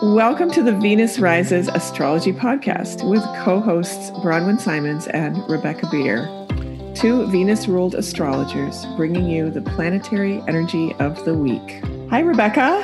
Welcome 0.00 0.52
to 0.52 0.62
the 0.62 0.74
Venus 0.74 1.18
Rises 1.18 1.66
Astrology 1.66 2.32
Podcast 2.32 3.02
with 3.10 3.20
co 3.42 3.58
hosts 3.58 4.10
Bronwyn 4.20 4.60
Simons 4.60 5.08
and 5.08 5.36
Rebecca 5.50 5.88
Beer, 5.90 6.24
two 6.94 7.26
Venus 7.26 7.66
ruled 7.66 7.96
astrologers 7.96 8.86
bringing 8.96 9.28
you 9.28 9.50
the 9.50 9.60
planetary 9.60 10.40
energy 10.46 10.94
of 11.00 11.24
the 11.24 11.34
week. 11.34 11.82
Hi, 12.10 12.20
Rebecca. 12.20 12.80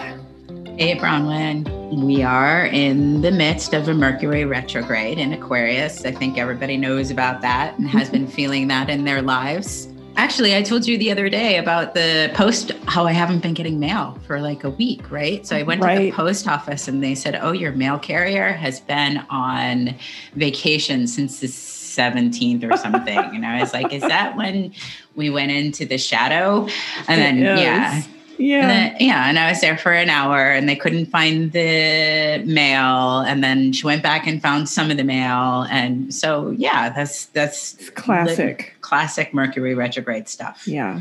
Hey, 0.77 0.97
Bronwyn. 0.97 2.03
We 2.03 2.25
are 2.25 2.67
in 2.67 3.21
the 3.21 3.31
midst 3.31 3.75
of 3.75 3.87
a 3.87 3.95
Mercury 3.95 4.45
retrograde 4.45 5.19
in 5.19 5.33
Aquarius. 5.33 6.05
I 6.05 6.11
think 6.11 6.37
everybody 6.37 6.77
knows 6.77 7.13
about 7.13 7.43
that 7.43 7.79
and 7.79 7.89
has 7.89 8.11
been 8.11 8.27
feeling 8.27 8.67
that 8.69 8.91
in 8.91 9.05
their 9.05 9.23
lives. 9.23 9.87
Actually, 10.17 10.55
I 10.55 10.63
told 10.63 10.87
you 10.87 10.97
the 10.97 11.11
other 11.11 11.29
day 11.29 11.59
about 11.59 11.95
the 11.95 12.31
post, 12.35 12.71
how 12.87 13.05
I 13.05 13.13
haven't 13.13 13.41
been 13.41 13.55
getting 13.55 13.81
mail 13.81 14.19
for 14.27 14.41
like 14.41 14.63
a 14.63 14.71
week, 14.71 15.11
right? 15.11 15.45
So 15.47 15.57
I 15.57 15.63
went 15.63 15.83
right. 15.83 15.97
to 15.97 16.03
the 16.03 16.13
post 16.13 16.47
office 16.47 16.87
and 16.87 17.03
they 17.03 17.15
said, 17.15 17.39
Oh, 17.41 17.53
your 17.53 17.73
mail 17.73 17.99
carrier 17.99 18.53
has 18.53 18.81
been 18.81 19.19
on 19.29 19.95
vacation 20.35 21.07
since 21.07 21.41
the 21.41 21.49
17th 21.49 22.71
or 22.71 22.77
something. 22.77 23.19
and 23.19 23.45
I 23.45 23.61
was 23.61 23.73
like, 23.73 23.93
Is 23.93 24.03
that 24.03 24.37
when 24.37 24.73
we 25.17 25.31
went 25.31 25.51
into 25.51 25.85
the 25.85 25.99
shadow? 25.99 26.69
And 27.09 27.21
then, 27.21 27.39
yeah. 27.39 28.03
Yeah. 28.39 28.61
And 28.61 28.71
then, 28.71 28.97
yeah. 29.01 29.29
And 29.29 29.39
I 29.39 29.51
was 29.51 29.61
there 29.61 29.77
for 29.79 29.93
an 29.93 30.11
hour 30.11 30.51
and 30.51 30.69
they 30.69 30.77
couldn't 30.77 31.07
find 31.07 31.53
the 31.53 32.43
mail. 32.45 33.21
And 33.21 33.45
then 33.45 33.73
she 33.73 33.87
went 33.87 34.03
back 34.03 34.27
and 34.27 34.43
found 34.43 34.69
some 34.69 34.91
of 34.91 34.97
the 34.97 35.05
mail. 35.05 35.67
And 35.71 36.13
so, 36.13 36.51
yeah, 36.51 36.91
that's, 36.91 37.27
that's 37.27 37.75
it's 37.75 37.91
classic, 37.91 38.74
classic 38.95 39.35
Mercury 39.35 39.75
retrograde 39.75 40.29
stuff. 40.29 40.69
Yeah. 40.69 41.01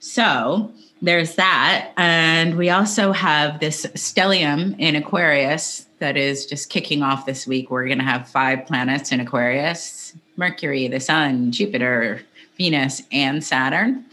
So 0.00 0.72
there's 1.00 1.36
that. 1.36 1.92
And 1.96 2.58
we 2.58 2.68
also 2.68 3.12
have 3.12 3.60
this 3.60 3.86
stellium 3.94 4.74
in 4.80 4.96
Aquarius 4.96 5.86
that 6.00 6.16
is 6.16 6.46
just 6.46 6.68
kicking 6.68 7.04
off 7.04 7.26
this 7.26 7.46
week. 7.46 7.70
We're 7.70 7.86
going 7.86 7.98
to 7.98 8.04
have 8.04 8.28
five 8.28 8.66
planets 8.66 9.12
in 9.12 9.20
Aquarius 9.20 10.14
Mercury, 10.36 10.88
the 10.88 10.98
Sun, 10.98 11.52
Jupiter, 11.52 12.22
Venus, 12.56 13.02
and 13.12 13.44
Saturn 13.44 14.04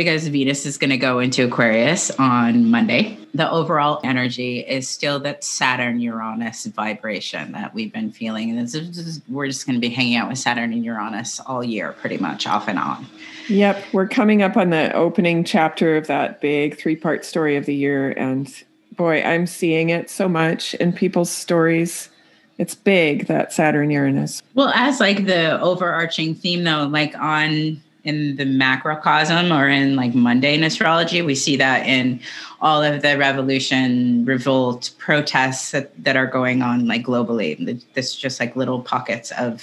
because 0.00 0.26
Venus 0.28 0.64
is 0.64 0.78
going 0.78 0.88
to 0.88 0.96
go 0.96 1.18
into 1.18 1.44
Aquarius 1.44 2.10
on 2.12 2.70
Monday. 2.70 3.18
The 3.34 3.50
overall 3.50 4.00
energy 4.02 4.60
is 4.60 4.88
still 4.88 5.20
that 5.20 5.44
Saturn 5.44 6.00
Uranus 6.00 6.64
vibration 6.64 7.52
that 7.52 7.74
we've 7.74 7.92
been 7.92 8.10
feeling. 8.10 8.48
And 8.56 8.66
just, 8.66 9.20
we're 9.28 9.46
just 9.46 9.66
going 9.66 9.74
to 9.74 9.80
be 9.80 9.90
hanging 9.90 10.16
out 10.16 10.30
with 10.30 10.38
Saturn 10.38 10.72
and 10.72 10.82
Uranus 10.82 11.38
all 11.40 11.62
year, 11.62 11.92
pretty 11.92 12.16
much 12.16 12.46
off 12.46 12.66
and 12.66 12.78
on. 12.78 13.04
Yep. 13.50 13.84
We're 13.92 14.08
coming 14.08 14.40
up 14.40 14.56
on 14.56 14.70
the 14.70 14.90
opening 14.94 15.44
chapter 15.44 15.98
of 15.98 16.06
that 16.06 16.40
big 16.40 16.78
three 16.78 16.96
part 16.96 17.26
story 17.26 17.58
of 17.58 17.66
the 17.66 17.74
year. 17.74 18.12
And 18.12 18.50
boy, 18.96 19.20
I'm 19.20 19.46
seeing 19.46 19.90
it 19.90 20.08
so 20.08 20.30
much 20.30 20.72
in 20.76 20.94
people's 20.94 21.30
stories 21.30 22.08
it's 22.56 22.74
big 22.74 23.26
that 23.26 23.54
Saturn 23.54 23.90
Uranus. 23.90 24.42
Well, 24.54 24.70
as 24.74 25.00
like 25.00 25.24
the 25.24 25.58
overarching 25.62 26.34
theme 26.34 26.64
though, 26.64 26.84
like 26.84 27.14
on 27.16 27.82
in 28.04 28.36
the 28.36 28.44
macrocosm 28.44 29.52
or 29.52 29.68
in 29.68 29.96
like 29.96 30.14
mundane 30.14 30.62
astrology. 30.62 31.22
We 31.22 31.34
see 31.34 31.56
that 31.56 31.86
in 31.86 32.20
all 32.60 32.82
of 32.82 33.02
the 33.02 33.18
revolution, 33.18 34.24
revolt, 34.24 34.90
protests 34.98 35.70
that, 35.72 35.92
that 36.02 36.16
are 36.16 36.26
going 36.26 36.62
on 36.62 36.86
like 36.86 37.04
globally. 37.04 37.82
This 37.94 38.14
just 38.14 38.40
like 38.40 38.56
little 38.56 38.80
pockets 38.82 39.32
of 39.32 39.62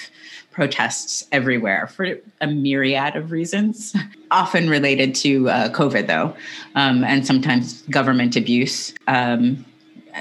protests 0.52 1.28
everywhere 1.32 1.88
for 1.88 2.18
a 2.42 2.48
myriad 2.48 3.16
of 3.16 3.32
reasons, 3.32 3.96
often 4.32 4.70
related 4.70 5.14
to 5.14 5.50
uh, 5.50 5.70
COVID, 5.70 6.08
though, 6.08 6.36
um, 6.76 7.04
and 7.04 7.26
sometimes 7.28 7.84
government 7.84 8.36
abuse 8.36 8.94
um, 9.08 9.66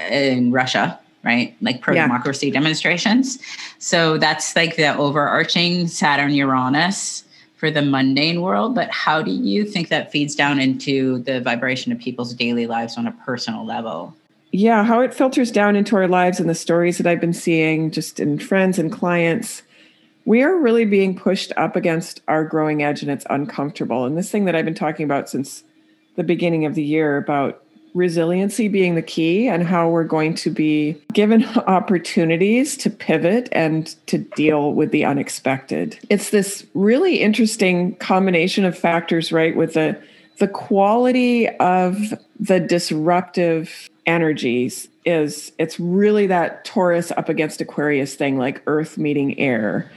in 0.09 0.51
Russia 0.51 0.99
right? 1.23 1.57
Like 1.61 1.81
pro 1.81 1.93
democracy 1.93 2.47
yeah. 2.47 2.53
demonstrations. 2.53 3.37
So 3.79 4.17
that's 4.17 4.55
like 4.55 4.77
the 4.77 4.95
overarching 4.95 5.87
Saturn 5.87 6.33
Uranus 6.33 7.25
for 7.57 7.71
the 7.71 7.81
mundane 7.81 8.41
world, 8.41 8.75
but 8.75 8.89
how 8.91 9.21
do 9.21 9.31
you 9.31 9.65
think 9.65 9.89
that 9.89 10.11
feeds 10.11 10.35
down 10.35 10.59
into 10.59 11.17
the 11.23 11.41
vibration 11.41 11.91
of 11.91 11.99
people's 11.99 12.33
daily 12.33 12.67
lives 12.67 12.97
on 12.97 13.07
a 13.07 13.11
personal 13.25 13.65
level? 13.65 14.15
Yeah, 14.51 14.83
how 14.83 15.01
it 15.01 15.13
filters 15.13 15.51
down 15.51 15.75
into 15.75 15.95
our 15.95 16.07
lives 16.07 16.39
and 16.39 16.49
the 16.49 16.55
stories 16.55 16.97
that 16.99 17.07
I've 17.07 17.19
been 17.19 17.33
seeing 17.33 17.91
just 17.91 18.19
in 18.19 18.39
friends 18.39 18.79
and 18.79 18.91
clients. 18.91 19.63
We 20.23 20.43
are 20.43 20.55
really 20.55 20.85
being 20.85 21.17
pushed 21.17 21.51
up 21.57 21.75
against 21.75 22.21
our 22.27 22.45
growing 22.45 22.83
edge 22.83 23.01
and 23.01 23.11
it's 23.11 23.25
uncomfortable. 23.29 24.05
And 24.05 24.17
this 24.17 24.31
thing 24.31 24.45
that 24.45 24.55
I've 24.55 24.65
been 24.65 24.75
talking 24.75 25.03
about 25.03 25.29
since 25.29 25.63
the 26.15 26.23
beginning 26.23 26.65
of 26.65 26.75
the 26.75 26.83
year 26.83 27.17
about 27.17 27.63
resiliency 27.97 28.67
being 28.67 28.95
the 28.95 29.01
key 29.01 29.47
and 29.47 29.63
how 29.63 29.89
we're 29.89 30.03
going 30.03 30.33
to 30.35 30.49
be 30.49 30.95
given 31.13 31.43
opportunities 31.67 32.77
to 32.77 32.89
pivot 32.89 33.49
and 33.51 33.95
to 34.07 34.19
deal 34.19 34.73
with 34.73 34.91
the 34.91 35.03
unexpected. 35.03 35.99
It's 36.09 36.29
this 36.29 36.65
really 36.73 37.21
interesting 37.21 37.95
combination 37.95 38.63
of 38.63 38.77
factors, 38.77 39.31
right? 39.31 39.55
With 39.55 39.73
the 39.73 39.99
the 40.37 40.47
quality 40.47 41.49
of 41.49 42.13
the 42.39 42.59
disruptive 42.59 43.89
energies 44.05 44.87
is 45.03 45.51
it's 45.57 45.79
really 45.79 46.27
that 46.27 46.63
Taurus 46.63 47.11
up 47.11 47.27
against 47.27 47.59
Aquarius 47.59 48.13
thing, 48.13 48.37
like 48.37 48.61
earth 48.67 48.97
meeting 48.99 49.39
air. 49.39 49.89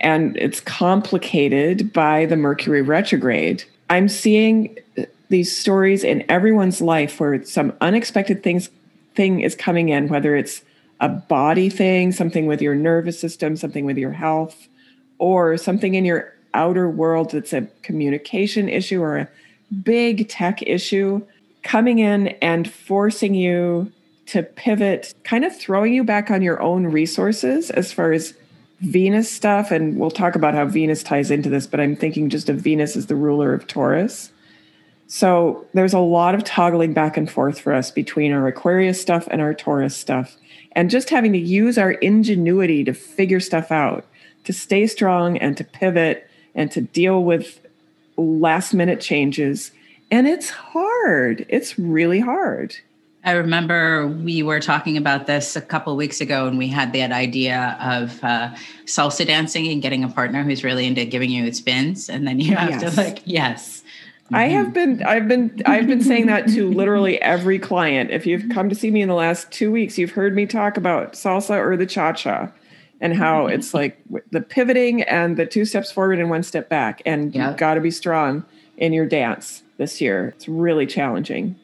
And 0.00 0.36
it's 0.36 0.60
complicated 0.60 1.92
by 1.92 2.26
the 2.26 2.36
Mercury 2.36 2.82
retrograde. 2.82 3.64
I'm 3.90 4.08
seeing 4.08 4.78
these 5.28 5.56
stories 5.56 6.04
in 6.04 6.24
everyone's 6.30 6.80
life 6.80 7.20
where 7.20 7.44
some 7.44 7.72
unexpected 7.80 8.42
things 8.42 8.70
thing 9.14 9.40
is 9.40 9.54
coming 9.54 9.88
in, 9.88 10.08
whether 10.08 10.36
it's 10.36 10.62
a 11.00 11.08
body 11.08 11.68
thing, 11.68 12.12
something 12.12 12.46
with 12.46 12.62
your 12.62 12.74
nervous 12.74 13.18
system, 13.18 13.56
something 13.56 13.84
with 13.84 13.98
your 13.98 14.12
health, 14.12 14.68
or 15.18 15.56
something 15.56 15.94
in 15.94 16.04
your 16.04 16.32
outer 16.54 16.88
world 16.88 17.32
that's 17.32 17.52
a 17.52 17.62
communication 17.82 18.68
issue 18.68 19.00
or 19.02 19.18
a 19.18 19.28
big 19.82 20.28
tech 20.28 20.62
issue 20.62 21.22
coming 21.62 21.98
in 21.98 22.28
and 22.40 22.70
forcing 22.70 23.34
you 23.34 23.92
to 24.26 24.42
pivot, 24.42 25.14
kind 25.24 25.44
of 25.44 25.56
throwing 25.56 25.92
you 25.92 26.04
back 26.04 26.30
on 26.30 26.42
your 26.42 26.60
own 26.60 26.86
resources 26.86 27.70
as 27.70 27.92
far 27.92 28.12
as 28.12 28.34
Venus 28.80 29.30
stuff. 29.30 29.70
And 29.70 29.98
we'll 29.98 30.10
talk 30.10 30.34
about 30.34 30.54
how 30.54 30.66
Venus 30.66 31.02
ties 31.02 31.30
into 31.30 31.48
this, 31.48 31.66
but 31.66 31.80
I'm 31.80 31.96
thinking 31.96 32.30
just 32.30 32.48
of 32.48 32.56
Venus 32.56 32.96
as 32.96 33.06
the 33.06 33.16
ruler 33.16 33.52
of 33.52 33.66
Taurus. 33.66 34.30
So 35.08 35.66
there's 35.72 35.94
a 35.94 35.98
lot 35.98 36.34
of 36.34 36.44
toggling 36.44 36.92
back 36.92 37.16
and 37.16 37.30
forth 37.30 37.58
for 37.58 37.72
us 37.72 37.90
between 37.90 38.30
our 38.30 38.46
Aquarius 38.46 39.00
stuff 39.00 39.26
and 39.30 39.40
our 39.40 39.54
Taurus 39.54 39.96
stuff, 39.96 40.36
and 40.72 40.90
just 40.90 41.08
having 41.08 41.32
to 41.32 41.38
use 41.38 41.78
our 41.78 41.92
ingenuity 41.92 42.84
to 42.84 42.92
figure 42.92 43.40
stuff 43.40 43.72
out, 43.72 44.04
to 44.44 44.52
stay 44.52 44.86
strong 44.86 45.38
and 45.38 45.56
to 45.56 45.64
pivot 45.64 46.28
and 46.54 46.70
to 46.72 46.82
deal 46.82 47.24
with 47.24 47.58
last 48.18 48.74
minute 48.74 49.00
changes. 49.00 49.72
And 50.10 50.28
it's 50.28 50.50
hard. 50.50 51.46
It's 51.48 51.78
really 51.78 52.20
hard. 52.20 52.76
I 53.24 53.32
remember 53.32 54.06
we 54.06 54.42
were 54.42 54.60
talking 54.60 54.96
about 54.96 55.26
this 55.26 55.56
a 55.56 55.60
couple 55.60 55.96
weeks 55.96 56.20
ago, 56.20 56.46
and 56.46 56.56
we 56.56 56.68
had 56.68 56.92
that 56.92 57.12
idea 57.12 57.76
of 57.80 58.22
uh, 58.22 58.54
salsa 58.84 59.26
dancing 59.26 59.66
and 59.68 59.82
getting 59.82 60.04
a 60.04 60.08
partner 60.08 60.42
who's 60.44 60.62
really 60.62 60.86
into 60.86 61.04
giving 61.04 61.30
you 61.30 61.52
spins, 61.52 62.08
and 62.08 62.26
then 62.26 62.40
you 62.40 62.54
have 62.56 62.70
yes. 62.70 62.94
to 62.94 63.00
like, 63.00 63.20
yes, 63.24 63.82
I 64.32 64.48
have 64.48 64.74
been 64.74 65.02
I've 65.02 65.26
been 65.26 65.62
I've 65.64 65.86
been 65.86 66.02
saying 66.02 66.26
that 66.26 66.48
to 66.48 66.70
literally 66.70 67.20
every 67.22 67.58
client. 67.58 68.10
If 68.10 68.26
you've 68.26 68.48
come 68.50 68.68
to 68.68 68.74
see 68.74 68.90
me 68.90 69.00
in 69.00 69.08
the 69.08 69.14
last 69.14 69.50
2 69.52 69.70
weeks, 69.70 69.96
you've 69.96 70.10
heard 70.10 70.34
me 70.34 70.46
talk 70.46 70.76
about 70.76 71.14
salsa 71.14 71.56
or 71.56 71.76
the 71.76 71.86
cha-cha 71.86 72.52
and 73.00 73.14
how 73.14 73.44
mm-hmm. 73.44 73.54
it's 73.54 73.72
like 73.72 73.98
the 74.30 74.40
pivoting 74.40 75.02
and 75.02 75.36
the 75.36 75.46
two 75.46 75.64
steps 75.64 75.90
forward 75.90 76.18
and 76.18 76.28
one 76.28 76.42
step 76.42 76.68
back 76.68 77.00
and 77.06 77.34
yep. 77.34 77.48
you've 77.48 77.56
got 77.56 77.74
to 77.74 77.80
be 77.80 77.90
strong 77.90 78.44
in 78.76 78.92
your 78.92 79.06
dance 79.06 79.62
this 79.78 80.00
year. 80.00 80.28
It's 80.36 80.48
really 80.48 80.86
challenging. 80.86 81.56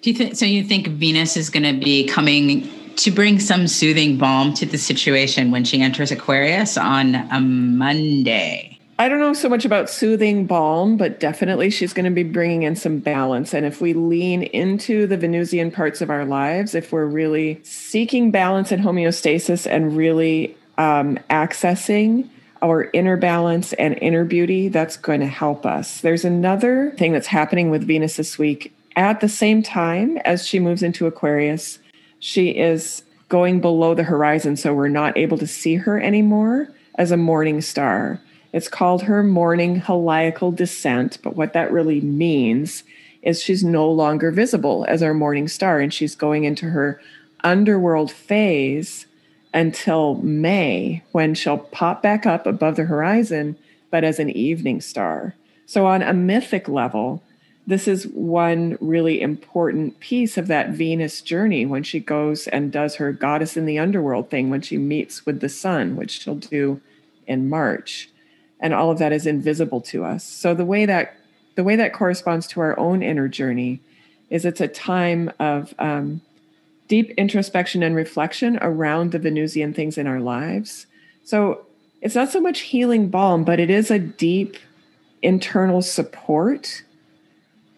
Do 0.00 0.10
you 0.10 0.16
think 0.16 0.36
so 0.36 0.46
you 0.46 0.64
think 0.64 0.88
Venus 0.88 1.36
is 1.36 1.50
going 1.50 1.62
to 1.62 1.84
be 1.84 2.06
coming 2.06 2.68
to 2.96 3.10
bring 3.10 3.38
some 3.38 3.68
soothing 3.68 4.16
balm 4.16 4.54
to 4.54 4.66
the 4.66 4.78
situation 4.78 5.50
when 5.50 5.64
she 5.64 5.80
enters 5.80 6.10
Aquarius 6.10 6.76
on 6.76 7.14
a 7.14 7.40
Monday? 7.40 8.71
I 9.02 9.08
don't 9.08 9.18
know 9.18 9.32
so 9.32 9.48
much 9.48 9.64
about 9.64 9.90
soothing 9.90 10.46
balm, 10.46 10.96
but 10.96 11.18
definitely 11.18 11.70
she's 11.70 11.92
going 11.92 12.04
to 12.04 12.12
be 12.12 12.22
bringing 12.22 12.62
in 12.62 12.76
some 12.76 13.00
balance. 13.00 13.52
And 13.52 13.66
if 13.66 13.80
we 13.80 13.94
lean 13.94 14.44
into 14.44 15.08
the 15.08 15.16
Venusian 15.16 15.72
parts 15.72 16.00
of 16.00 16.08
our 16.08 16.24
lives, 16.24 16.72
if 16.76 16.92
we're 16.92 17.06
really 17.06 17.60
seeking 17.64 18.30
balance 18.30 18.70
and 18.70 18.80
homeostasis 18.80 19.68
and 19.68 19.96
really 19.96 20.56
um, 20.78 21.18
accessing 21.28 22.28
our 22.62 22.90
inner 22.92 23.16
balance 23.16 23.72
and 23.72 23.98
inner 24.00 24.24
beauty, 24.24 24.68
that's 24.68 24.96
going 24.96 25.18
to 25.18 25.26
help 25.26 25.66
us. 25.66 26.00
There's 26.00 26.24
another 26.24 26.92
thing 26.92 27.10
that's 27.10 27.26
happening 27.26 27.72
with 27.72 27.84
Venus 27.84 28.18
this 28.18 28.38
week. 28.38 28.72
At 28.94 29.18
the 29.18 29.28
same 29.28 29.64
time 29.64 30.18
as 30.18 30.46
she 30.46 30.60
moves 30.60 30.84
into 30.84 31.08
Aquarius, 31.08 31.80
she 32.20 32.50
is 32.50 33.02
going 33.28 33.60
below 33.60 33.96
the 33.96 34.04
horizon. 34.04 34.56
So 34.56 34.72
we're 34.72 34.86
not 34.86 35.18
able 35.18 35.38
to 35.38 35.46
see 35.48 35.74
her 35.74 36.00
anymore 36.00 36.68
as 36.94 37.10
a 37.10 37.16
morning 37.16 37.62
star. 37.62 38.20
It's 38.52 38.68
called 38.68 39.02
her 39.02 39.22
morning 39.22 39.80
heliacal 39.80 40.54
descent, 40.54 41.18
but 41.22 41.36
what 41.36 41.54
that 41.54 41.72
really 41.72 42.00
means 42.00 42.84
is 43.22 43.42
she's 43.42 43.64
no 43.64 43.90
longer 43.90 44.30
visible 44.30 44.84
as 44.88 45.02
our 45.02 45.14
morning 45.14 45.48
star 45.48 45.80
and 45.80 45.92
she's 45.92 46.14
going 46.14 46.44
into 46.44 46.70
her 46.70 47.00
underworld 47.44 48.10
phase 48.10 49.06
until 49.54 50.16
May 50.16 51.02
when 51.12 51.34
she'll 51.34 51.58
pop 51.58 52.02
back 52.02 52.26
up 52.26 52.46
above 52.46 52.76
the 52.76 52.84
horizon, 52.84 53.56
but 53.90 54.04
as 54.04 54.18
an 54.18 54.30
evening 54.30 54.80
star. 54.80 55.34
So, 55.66 55.86
on 55.86 56.02
a 56.02 56.12
mythic 56.12 56.68
level, 56.68 57.22
this 57.66 57.86
is 57.86 58.06
one 58.08 58.76
really 58.80 59.20
important 59.20 60.00
piece 60.00 60.36
of 60.36 60.48
that 60.48 60.70
Venus 60.70 61.20
journey 61.20 61.64
when 61.64 61.82
she 61.82 62.00
goes 62.00 62.48
and 62.48 62.72
does 62.72 62.96
her 62.96 63.12
goddess 63.12 63.56
in 63.56 63.66
the 63.66 63.78
underworld 63.78 64.30
thing 64.30 64.50
when 64.50 64.62
she 64.62 64.78
meets 64.78 65.24
with 65.24 65.40
the 65.40 65.48
sun, 65.48 65.96
which 65.96 66.22
she'll 66.22 66.34
do 66.34 66.80
in 67.26 67.48
March. 67.48 68.10
And 68.62 68.72
all 68.72 68.90
of 68.90 68.98
that 68.98 69.12
is 69.12 69.26
invisible 69.26 69.82
to 69.82 70.04
us. 70.04 70.24
So 70.24 70.54
the 70.54 70.64
way 70.64 70.86
that 70.86 71.16
the 71.54 71.64
way 71.64 71.76
that 71.76 71.92
corresponds 71.92 72.46
to 72.46 72.60
our 72.60 72.78
own 72.78 73.02
inner 73.02 73.28
journey 73.28 73.80
is 74.30 74.46
it's 74.46 74.62
a 74.62 74.68
time 74.68 75.30
of 75.38 75.74
um, 75.78 76.22
deep 76.88 77.10
introspection 77.18 77.82
and 77.82 77.94
reflection 77.94 78.58
around 78.62 79.12
the 79.12 79.18
Venusian 79.18 79.74
things 79.74 79.98
in 79.98 80.06
our 80.06 80.20
lives. 80.20 80.86
So 81.24 81.66
it's 82.00 82.14
not 82.14 82.30
so 82.30 82.40
much 82.40 82.60
healing 82.60 83.08
balm, 83.08 83.44
but 83.44 83.60
it 83.60 83.68
is 83.68 83.90
a 83.90 83.98
deep 83.98 84.56
internal 85.20 85.82
support 85.82 86.82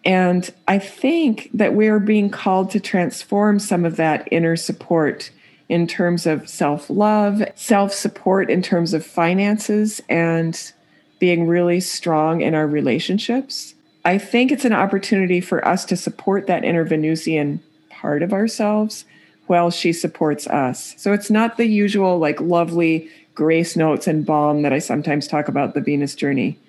and 0.05 0.53
I 0.67 0.77
think 0.77 1.49
that 1.53 1.73
we're 1.73 1.99
being 1.99 2.29
called 2.29 2.69
to 2.71 2.79
transform 2.79 3.57
some 3.57 3.85
of 3.85 3.95
that 3.95 4.27
inner 4.31 4.55
support 4.55 5.31
in 5.69 5.87
terms 5.87 6.25
of 6.25 6.47
self 6.47 6.89
love, 6.89 7.43
self 7.55 7.93
support 7.93 8.49
in 8.49 8.61
terms 8.61 8.93
of 8.93 9.05
finances, 9.05 10.01
and 10.09 10.73
being 11.19 11.47
really 11.47 11.79
strong 11.79 12.41
in 12.41 12.53
our 12.53 12.67
relationships. 12.67 13.73
I 14.03 14.17
think 14.19 14.51
it's 14.51 14.65
an 14.65 14.73
opportunity 14.73 15.41
for 15.41 15.65
us 15.67 15.85
to 15.85 15.97
support 15.97 16.45
that 16.47 16.63
inner 16.63 16.83
Venusian 16.83 17.63
part 17.89 18.21
of 18.21 18.33
ourselves 18.33 19.05
while 19.47 19.71
she 19.71 19.93
supports 19.93 20.45
us. 20.47 20.93
So 20.97 21.13
it's 21.13 21.31
not 21.31 21.57
the 21.57 21.65
usual, 21.65 22.19
like, 22.19 22.39
lovely 22.41 23.09
grace 23.33 23.75
notes 23.75 24.07
and 24.07 24.25
balm 24.25 24.61
that 24.61 24.73
I 24.73 24.79
sometimes 24.79 25.27
talk 25.27 25.47
about 25.47 25.73
the 25.73 25.81
Venus 25.81 26.15
journey 26.15 26.59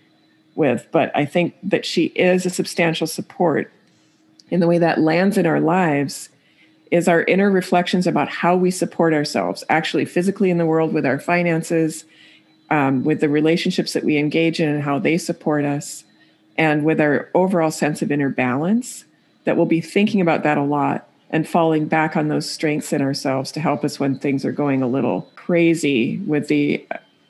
with, 0.54 0.86
but 0.90 1.10
I 1.14 1.26
think 1.26 1.54
that 1.62 1.84
she 1.84 2.06
is 2.06 2.46
a 2.46 2.50
substantial 2.50 3.06
support. 3.06 3.70
in 4.48 4.60
the 4.60 4.66
way 4.68 4.78
that 4.78 5.00
lands 5.00 5.36
in 5.36 5.44
our 5.44 5.58
lives 5.58 6.28
is 6.90 7.08
our 7.08 7.22
inner 7.24 7.50
reflections 7.50 8.06
about 8.06 8.28
how 8.28 8.56
we 8.56 8.70
support 8.70 9.12
ourselves, 9.12 9.64
actually 9.68 10.04
physically 10.04 10.50
in 10.50 10.58
the 10.58 10.66
world 10.66 10.92
with 10.92 11.04
our 11.04 11.18
finances, 11.18 12.04
um, 12.70 13.04
with 13.04 13.20
the 13.20 13.28
relationships 13.28 13.92
that 13.92 14.04
we 14.04 14.16
engage 14.16 14.60
in 14.60 14.68
and 14.68 14.82
how 14.82 14.98
they 14.98 15.18
support 15.18 15.64
us, 15.64 16.04
and 16.56 16.84
with 16.84 17.00
our 17.00 17.28
overall 17.34 17.70
sense 17.70 18.02
of 18.02 18.10
inner 18.10 18.30
balance. 18.30 19.04
That 19.44 19.56
we'll 19.56 19.66
be 19.66 19.80
thinking 19.80 20.20
about 20.20 20.42
that 20.42 20.58
a 20.58 20.62
lot 20.62 21.08
and 21.30 21.48
falling 21.48 21.86
back 21.86 22.16
on 22.16 22.28
those 22.28 22.48
strengths 22.48 22.92
in 22.92 23.02
ourselves 23.02 23.52
to 23.52 23.60
help 23.60 23.84
us 23.84 24.00
when 24.00 24.18
things 24.18 24.44
are 24.44 24.52
going 24.52 24.82
a 24.82 24.88
little 24.88 25.30
crazy 25.36 26.18
with 26.26 26.48
the 26.48 26.84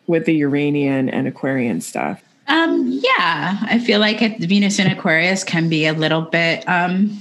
with 0.06 0.24
the 0.24 0.34
Uranian 0.34 1.08
and 1.08 1.26
Aquarian 1.26 1.80
stuff. 1.80 2.22
Um, 2.48 2.86
yeah, 3.02 3.58
I 3.62 3.78
feel 3.78 3.98
like 3.98 4.20
Venus 4.38 4.78
in 4.78 4.86
Aquarius 4.86 5.42
can 5.42 5.68
be 5.68 5.86
a 5.86 5.92
little 5.92 6.22
bit 6.22 6.66
um, 6.68 7.18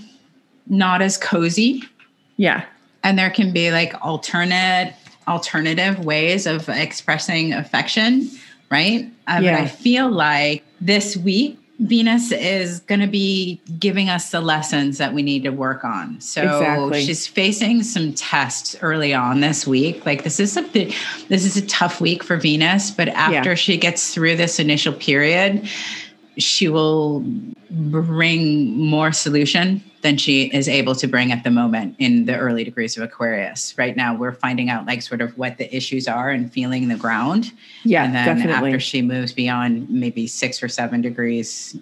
not 0.68 1.02
as 1.02 1.18
cozy. 1.18 1.84
Yeah, 2.38 2.66
and 3.04 3.18
there 3.18 3.30
can 3.30 3.52
be 3.52 3.72
like 3.72 3.94
alternate 4.02 4.96
alternative 5.28 6.06
ways 6.06 6.46
of 6.46 6.70
expressing 6.70 7.54
affection, 7.54 8.30
right? 8.70 9.10
Um, 9.28 9.44
yeah. 9.44 9.58
I 9.58 9.68
feel 9.68 10.10
like 10.10 10.64
this 10.80 11.18
week 11.18 11.60
Venus 11.80 12.32
is 12.32 12.80
going 12.82 13.02
to 13.02 13.08
be 13.08 13.60
giving 13.80 14.08
us 14.08 14.32
the 14.32 14.40
lessons 14.40 14.98
that 14.98 15.14
we 15.14 15.22
need 15.22 15.44
to 15.44 15.50
work 15.50 15.84
on. 15.84 16.22
So 16.22 16.42
exactly. 16.42 17.06
she's 17.06 17.28
facing 17.28 17.84
some 17.84 18.14
tests 18.14 18.78
early 18.82 19.14
on 19.14 19.42
this 19.42 19.68
week. 19.68 20.06
Like 20.06 20.24
this 20.24 20.40
is 20.40 20.56
a 20.56 20.62
this 20.62 21.44
is 21.44 21.58
a 21.58 21.66
tough 21.66 22.00
week 22.00 22.24
for 22.24 22.38
Venus, 22.38 22.92
but 22.92 23.10
after 23.10 23.50
yeah. 23.50 23.56
she 23.56 23.76
gets 23.78 24.14
through 24.14 24.38
this 24.38 24.58
initial 24.58 24.94
period, 24.94 25.68
she 26.38 26.68
will 26.68 27.24
bring 27.70 28.78
more 28.78 29.12
solution 29.12 29.84
than 30.02 30.18
she 30.18 30.44
is 30.54 30.68
able 30.68 30.94
to 30.96 31.08
bring 31.08 31.32
at 31.32 31.44
the 31.44 31.50
moment 31.50 31.96
in 31.98 32.26
the 32.26 32.38
early 32.38 32.64
degrees 32.64 32.96
of 32.96 33.04
Aquarius. 33.04 33.76
Right 33.78 33.96
now, 33.96 34.16
we're 34.16 34.34
finding 34.34 34.70
out 34.70 34.86
like 34.86 35.02
sort 35.02 35.22
of 35.22 35.38
what 35.38 35.58
the 35.58 35.76
issues 35.76 36.08
are 36.08 36.30
and 36.30 36.52
feeling 36.52 36.88
the 36.88 36.96
ground. 36.96 37.52
Yeah, 37.84 38.04
and 38.04 38.14
then 38.14 38.26
definitely. 38.26 38.70
after 38.70 38.80
she 38.80 39.02
moves 39.02 39.34
beyond 39.34 39.90
maybe 39.90 40.28
six 40.28 40.62
or 40.62 40.68
seven 40.68 41.02
degrees, 41.02 41.76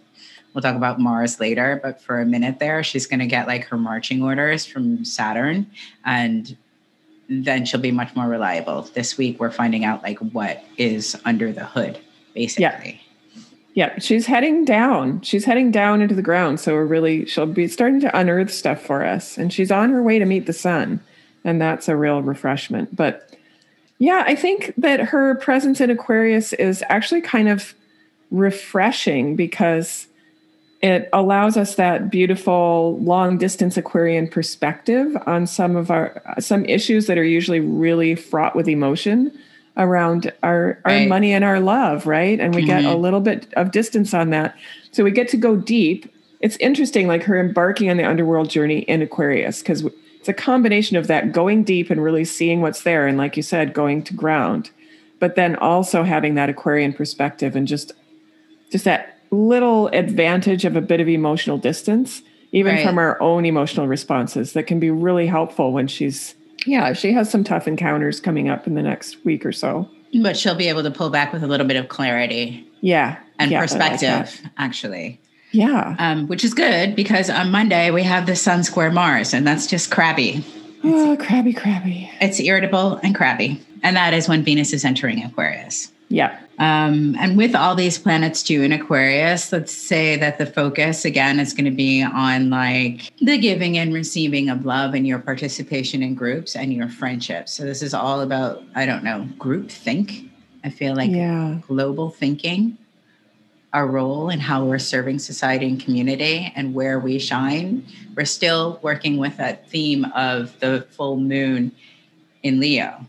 we'll 0.54 0.62
talk 0.62 0.76
about 0.76 1.00
Mars 1.00 1.40
later. 1.40 1.80
But 1.84 2.02
for 2.02 2.22
a 2.22 2.26
minute 2.26 2.60
there, 2.60 2.84
she's 2.84 3.06
going 3.06 3.20
to 3.20 3.28
get 3.28 3.48
like 3.48 3.66
her 3.66 3.78
marching 3.78 4.24
orders 4.24 4.66
from 4.66 5.04
Saturn, 5.04 5.68
and 6.06 6.56
then 7.28 7.66
she'll 7.66 7.82
be 7.82 7.92
much 7.92 8.16
more 8.16 8.28
reliable. 8.28 8.84
This 8.94 9.18
week, 9.18 9.40
we're 9.40 9.52
finding 9.52 9.84
out 9.84 10.04
like 10.04 10.20
what 10.20 10.64
is 10.78 11.20
under 11.26 11.52
the 11.52 11.66
hood, 11.66 12.00
basically. 12.34 12.64
Yeah. 12.64 13.03
Yeah, 13.74 13.98
she's 14.00 14.28
heading 14.28 14.66
down. 14.66 15.22
She's 15.22 15.46
heading 15.46 15.72
down 15.72 16.02
into 16.02 16.14
the 16.14 16.22
ground. 16.22 16.60
So 16.60 16.74
we're 16.74 16.86
really, 16.86 17.26
she'll 17.26 17.48
be 17.48 17.68
starting 17.68 18.00
to 18.02 18.18
unearth 18.18 18.52
stuff 18.54 18.82
for 18.82 19.04
us. 19.04 19.38
And 19.38 19.52
she's 19.52 19.72
on 19.72 19.90
her 19.90 20.04
way 20.04 20.20
to 20.20 20.26
meet 20.26 20.46
the 20.46 20.54
sun. 20.54 21.00
And 21.44 21.60
that's 21.60 21.90
a 21.90 21.96
real 21.96 22.22
refreshment. 22.22 22.96
But 22.96 23.36
yeah, 23.98 24.24
I 24.28 24.36
think 24.36 24.74
that 24.78 25.00
her 25.00 25.36
presence 25.36 25.82
in 25.82 25.90
Aquarius 25.90 26.54
is 26.54 26.84
actually 26.88 27.22
kind 27.22 27.48
of 27.50 27.74
refreshing 28.30 29.36
because 29.36 30.08
it 30.82 31.08
allows 31.14 31.56
us 31.56 31.76
that 31.76 32.12
beautiful 32.12 33.00
long 33.00 33.38
distance 33.38 33.78
Aquarian 33.78 34.28
perspective 34.28 35.16
on 35.26 35.48
some 35.48 35.78
of 35.78 35.90
our 35.90 36.22
some 36.40 36.66
issues 36.66 37.08
that 37.08 37.18
are 37.18 37.24
usually 37.24 37.62
really 37.62 38.16
fraught 38.16 38.56
with 38.56 38.68
emotion 38.68 39.32
around 39.78 40.32
our 40.44 40.80
our 40.86 40.92
right. 40.92 41.10
money 41.10 41.34
and 41.34 41.44
our 41.44 41.60
love, 41.60 42.06
right? 42.06 42.40
And 42.40 42.54
we 42.54 42.62
mm-hmm. 42.62 42.68
get 42.68 42.86
a 42.86 42.88
mm-hmm. 42.90 43.02
little 43.02 43.22
bit 43.22 43.52
of 43.54 43.72
distance 43.72 44.14
on 44.14 44.30
that. 44.30 44.56
So 44.92 45.04
we 45.04 45.12
get 45.12 45.28
to 45.30 45.38
go 45.38 45.56
deep. 45.56 46.12
It's 46.42 46.58
interesting, 46.58 47.08
like 47.08 47.24
her 47.24 47.40
embarking 47.40 47.90
on 47.90 47.98
the 47.98 48.04
underworld 48.04 48.50
journey 48.50 48.80
in 48.80 49.02
Aquarius, 49.02 49.60
because 49.60 49.84
it's 50.20 50.30
a 50.30 50.34
combination 50.34 50.98
of 50.98 51.08
that 51.08 51.32
going 51.32 51.64
deep 51.64 51.90
and 51.90 52.04
really 52.04 52.26
seeing 52.26 52.62
what's 52.62 52.84
there, 52.84 53.08
and 53.08 53.18
like 53.18 53.36
you 53.36 53.44
said, 53.44 53.74
going 53.74 54.04
to 54.04 54.14
ground, 54.14 54.70
but 55.20 55.36
then 55.36 55.56
also 55.56 56.04
having 56.04 56.36
that 56.36 56.50
Aquarian 56.50 56.94
perspective 56.94 57.56
and 57.56 57.68
just 57.68 57.94
just 58.72 58.86
that 58.86 59.20
little 59.32 59.88
advantage 59.90 60.66
of 60.66 60.76
a 60.76 60.82
bit 60.82 61.02
of 61.02 61.08
emotional 61.08 61.58
distance, 61.58 62.22
even 62.52 62.76
right. 62.76 62.86
from 62.86 62.98
our 62.98 63.20
own 63.22 63.46
emotional 63.46 63.88
responses, 63.88 64.54
that 64.54 64.68
can 64.68 64.80
be 64.80 64.92
really 64.92 65.28
helpful 65.28 65.72
when 65.72 65.88
she's 65.88 66.36
yeah, 66.66 66.94
she 66.94 67.14
has 67.14 67.30
some 67.30 67.44
tough 67.44 67.68
encounters 67.68 68.20
coming 68.20 68.50
up 68.50 68.68
in 68.68 68.76
the 68.76 68.82
next 68.82 69.24
week 69.26 69.46
or 69.46 69.52
so. 69.52 69.90
But 70.22 70.38
she'll 70.38 70.56
be 70.56 70.70
able 70.70 70.84
to 70.84 70.92
pull 70.92 71.10
back 71.10 71.34
with 71.34 71.44
a 71.44 71.48
little 71.48 71.66
bit 71.66 71.78
of 71.78 71.90
clarity. 71.90 72.68
Yeah. 72.82 73.20
And 73.40 73.52
yeah, 73.52 73.62
perspective, 73.62 74.42
like 74.44 74.52
actually. 74.58 75.20
Yeah. 75.52 75.96
Um, 76.00 76.28
which 76.28 76.44
is 76.44 76.54
good 76.54 76.96
because 76.96 77.30
on 77.30 77.52
Monday 77.52 77.92
we 77.92 78.04
have 78.04 78.26
the 78.26 78.36
Sun 78.36 78.64
square 78.64 78.92
Mars, 78.92 79.34
and 79.34 79.46
that's 79.46 79.68
just 79.68 79.92
crabby. 79.92 80.44
Oh, 80.84 81.16
crabby, 81.20 81.54
crabby. 81.54 82.12
It's 82.20 82.40
irritable 82.40 82.96
and 82.98 83.16
crabby. 83.16 83.62
And 83.84 83.96
that 83.96 84.14
is 84.14 84.28
when 84.28 84.44
Venus 84.44 84.74
is 84.74 84.84
entering 84.84 85.24
Aquarius. 85.24 85.93
Yeah. 86.14 86.40
Um, 86.60 87.16
and 87.20 87.36
with 87.36 87.56
all 87.56 87.74
these 87.74 87.98
planets 87.98 88.44
too 88.44 88.62
in 88.62 88.72
Aquarius, 88.72 89.52
let's 89.52 89.72
say 89.72 90.16
that 90.18 90.38
the 90.38 90.46
focus 90.46 91.06
again 91.06 91.40
is 91.40 91.54
going 91.54 91.66
to 91.66 91.72
be 91.72 92.04
on 92.04 92.52
like 92.52 93.12
the 93.20 93.40
giving 93.40 93.80
and 93.80 93.92
receiving 93.92 94.48
of 94.48 94.64
love 94.64 94.94
and 94.94 95.08
your 95.08 95.18
participation 95.18 96.04
in 96.04 96.14
groups 96.14 96.56
and 96.56 96.72
your 96.72 96.88
friendships. 96.88 97.52
So 97.52 97.64
this 97.64 97.82
is 97.82 97.96
all 97.96 98.22
about, 98.22 98.62
I 98.76 98.86
don't 98.86 99.04
know, 99.04 99.28
group 99.40 99.72
think. 99.72 100.30
I 100.64 100.70
feel 100.70 100.96
like 100.96 101.10
yeah. 101.10 101.58
global 101.68 102.12
thinking, 102.12 102.78
our 103.74 103.88
role 103.88 104.30
and 104.30 104.40
how 104.40 104.64
we're 104.64 104.78
serving 104.78 105.18
society 105.18 105.66
and 105.68 105.84
community 105.84 106.54
and 106.56 106.76
where 106.76 107.00
we 107.00 107.18
shine. 107.18 107.88
We're 108.16 108.26
still 108.26 108.80
working 108.84 109.18
with 109.18 109.36
that 109.38 109.68
theme 109.68 110.06
of 110.14 110.60
the 110.60 110.86
full 110.92 111.18
moon 111.18 111.72
in 112.44 112.60
Leo 112.60 113.08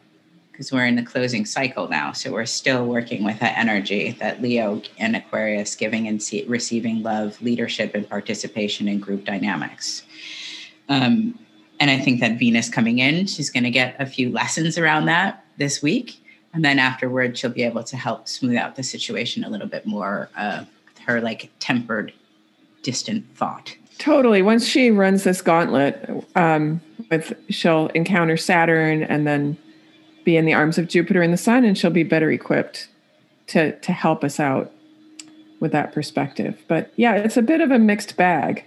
because 0.55 0.71
we're 0.71 0.87
in 0.87 0.95
the 0.95 1.03
closing 1.03 1.45
cycle 1.45 1.89
now. 1.89 2.13
So 2.13 2.31
we're 2.31 2.47
still 2.47 2.87
working 2.87 3.25
with 3.25 3.41
that 3.41 3.59
energy 3.59 4.13
that 4.21 4.41
Leo 4.41 4.81
and 4.99 5.17
Aquarius 5.17 5.75
giving 5.75 6.07
and 6.07 6.23
see, 6.23 6.45
receiving 6.47 7.03
love, 7.03 7.43
leadership, 7.43 7.93
and 7.93 8.09
participation 8.09 8.87
in 8.87 9.01
group 9.01 9.25
dynamics. 9.25 10.05
Um, 10.89 11.37
and 11.81 11.91
I 11.91 11.99
think 11.99 12.21
that 12.21 12.39
Venus 12.39 12.69
coming 12.69 13.01
in, 13.01 13.27
she's 13.27 13.51
going 13.51 13.65
to 13.65 13.71
get 13.71 13.97
a 13.99 14.07
few 14.07 14.31
lessons 14.31 14.79
around 14.79 15.07
that 15.07 15.45
this 15.57 15.83
week. 15.83 16.25
And 16.53 16.65
then 16.65 16.79
afterward, 16.79 17.37
she'll 17.37 17.51
be 17.51 17.65
able 17.65 17.83
to 17.83 17.97
help 17.97 18.29
smooth 18.29 18.55
out 18.55 18.77
the 18.77 18.85
situation 18.85 19.43
a 19.43 19.49
little 19.49 19.67
bit 19.67 19.85
more. 19.85 20.29
Uh, 20.37 20.67
her 21.05 21.21
like 21.21 21.51
tempered, 21.59 22.13
distant 22.85 23.27
thought. 23.37 23.77
Totally. 23.99 24.41
Once 24.41 24.65
she 24.65 24.93
runs 24.93 25.25
this 25.25 25.43
gauntlet, 25.43 26.25
um, 26.37 26.81
with 27.11 27.33
she'll 27.49 27.89
encounter 27.89 28.37
Saturn 28.37 29.03
and 29.03 29.27
then 29.27 29.59
be 30.25 30.37
in 30.37 30.47
the 30.47 30.55
arms 30.55 30.79
of 30.79 30.89
Jupiter 30.89 31.23
and 31.23 31.33
the 31.33 31.39
Sun, 31.39 31.65
and 31.65 31.77
she'll 31.77 31.91
be 31.91 32.03
better 32.03 32.31
equipped 32.31 32.89
to 33.49 33.79
to 33.79 33.93
help 33.93 34.25
us 34.25 34.41
out 34.41 34.73
with 35.61 35.73
that 35.73 35.93
perspective. 35.93 36.61
But 36.69 36.93
yeah, 36.97 37.15
it's 37.15 37.37
a 37.37 37.43
bit 37.43 37.61
of 37.61 37.71
a 37.71 37.79
mixed 37.79 38.17
bag. 38.17 38.65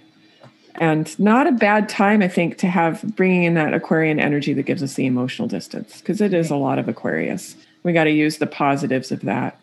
and 0.80 1.18
not 1.18 1.46
a 1.46 1.52
bad 1.52 1.88
time 1.88 2.22
i 2.22 2.28
think 2.28 2.56
to 2.58 2.66
have 2.66 3.02
bringing 3.16 3.42
in 3.42 3.54
that 3.54 3.74
aquarian 3.74 4.20
energy 4.20 4.52
that 4.52 4.62
gives 4.62 4.82
us 4.82 4.94
the 4.94 5.06
emotional 5.06 5.48
distance 5.48 6.00
because 6.00 6.20
it 6.20 6.32
is 6.32 6.50
a 6.50 6.56
lot 6.56 6.78
of 6.78 6.88
aquarius 6.88 7.56
we 7.82 7.92
got 7.92 8.04
to 8.04 8.10
use 8.10 8.38
the 8.38 8.46
positives 8.46 9.10
of 9.10 9.20
that 9.22 9.58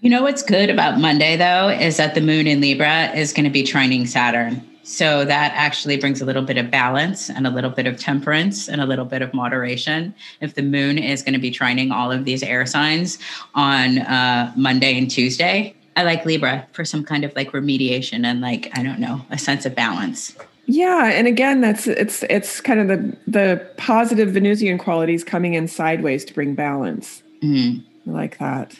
you 0.00 0.10
know 0.10 0.22
what's 0.22 0.42
good 0.42 0.68
about 0.70 0.98
monday 0.98 1.36
though 1.36 1.68
is 1.68 1.96
that 1.96 2.14
the 2.14 2.20
moon 2.20 2.46
in 2.46 2.60
libra 2.60 3.10
is 3.12 3.32
going 3.32 3.44
to 3.44 3.50
be 3.50 3.62
trining 3.62 4.06
saturn 4.06 4.67
so 4.88 5.22
that 5.26 5.52
actually 5.54 5.98
brings 5.98 6.22
a 6.22 6.24
little 6.24 6.40
bit 6.42 6.56
of 6.56 6.70
balance 6.70 7.28
and 7.28 7.46
a 7.46 7.50
little 7.50 7.68
bit 7.68 7.86
of 7.86 7.98
temperance 7.98 8.70
and 8.70 8.80
a 8.80 8.86
little 8.86 9.04
bit 9.04 9.20
of 9.20 9.34
moderation. 9.34 10.14
If 10.40 10.54
the 10.54 10.62
moon 10.62 10.96
is 10.96 11.22
going 11.22 11.34
to 11.34 11.38
be 11.38 11.50
trining 11.50 11.92
all 11.92 12.10
of 12.10 12.24
these 12.24 12.42
air 12.42 12.64
signs 12.64 13.18
on 13.54 13.98
uh, 13.98 14.50
Monday 14.56 14.96
and 14.96 15.10
Tuesday, 15.10 15.74
I 15.94 16.04
like 16.04 16.24
Libra 16.24 16.66
for 16.72 16.86
some 16.86 17.04
kind 17.04 17.22
of 17.22 17.36
like 17.36 17.52
remediation 17.52 18.24
and 18.24 18.40
like, 18.40 18.70
I 18.72 18.82
don't 18.82 18.98
know, 18.98 19.20
a 19.28 19.36
sense 19.36 19.66
of 19.66 19.74
balance. 19.74 20.34
Yeah, 20.64 21.10
and 21.10 21.26
again, 21.26 21.60
that's 21.60 21.86
it's 21.86 22.22
it's 22.30 22.62
kind 22.62 22.80
of 22.80 22.88
the 22.88 23.16
the 23.26 23.70
positive 23.76 24.30
Venusian 24.30 24.78
qualities 24.78 25.22
coming 25.22 25.52
in 25.52 25.68
sideways 25.68 26.24
to 26.24 26.34
bring 26.34 26.54
balance. 26.54 27.22
Mm. 27.42 27.84
I 28.06 28.10
like 28.10 28.38
that. 28.38 28.74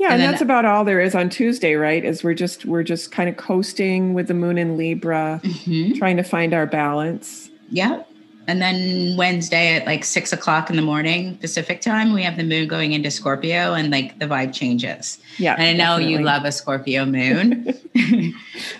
Yeah, 0.00 0.14
and, 0.14 0.22
and 0.22 0.32
that's 0.32 0.40
about 0.40 0.64
all 0.64 0.86
there 0.86 0.98
is 0.98 1.14
on 1.14 1.28
Tuesday, 1.28 1.74
right? 1.74 2.02
Is 2.02 2.24
we're 2.24 2.32
just 2.32 2.64
we're 2.64 2.82
just 2.82 3.12
kind 3.12 3.28
of 3.28 3.36
coasting 3.36 4.14
with 4.14 4.28
the 4.28 4.34
moon 4.34 4.56
in 4.56 4.78
Libra, 4.78 5.42
mm-hmm. 5.44 5.98
trying 5.98 6.16
to 6.16 6.22
find 6.22 6.54
our 6.54 6.64
balance. 6.64 7.50
Yeah. 7.68 8.04
And 8.50 8.60
then 8.60 9.16
Wednesday 9.16 9.76
at 9.76 9.86
like 9.86 10.04
six 10.04 10.32
o'clock 10.32 10.70
in 10.70 10.76
the 10.76 10.82
morning 10.82 11.36
Pacific 11.38 11.80
time, 11.80 12.12
we 12.12 12.24
have 12.24 12.36
the 12.36 12.42
moon 12.42 12.66
going 12.66 12.92
into 12.92 13.08
Scorpio 13.08 13.74
and 13.74 13.92
like 13.92 14.18
the 14.18 14.26
vibe 14.26 14.52
changes. 14.52 15.18
Yeah. 15.38 15.54
And 15.54 15.62
I 15.62 15.72
know 15.72 15.98
definitely. 15.98 16.12
you 16.12 16.18
love 16.24 16.44
a 16.44 16.50
Scorpio 16.50 17.06
moon. 17.06 17.72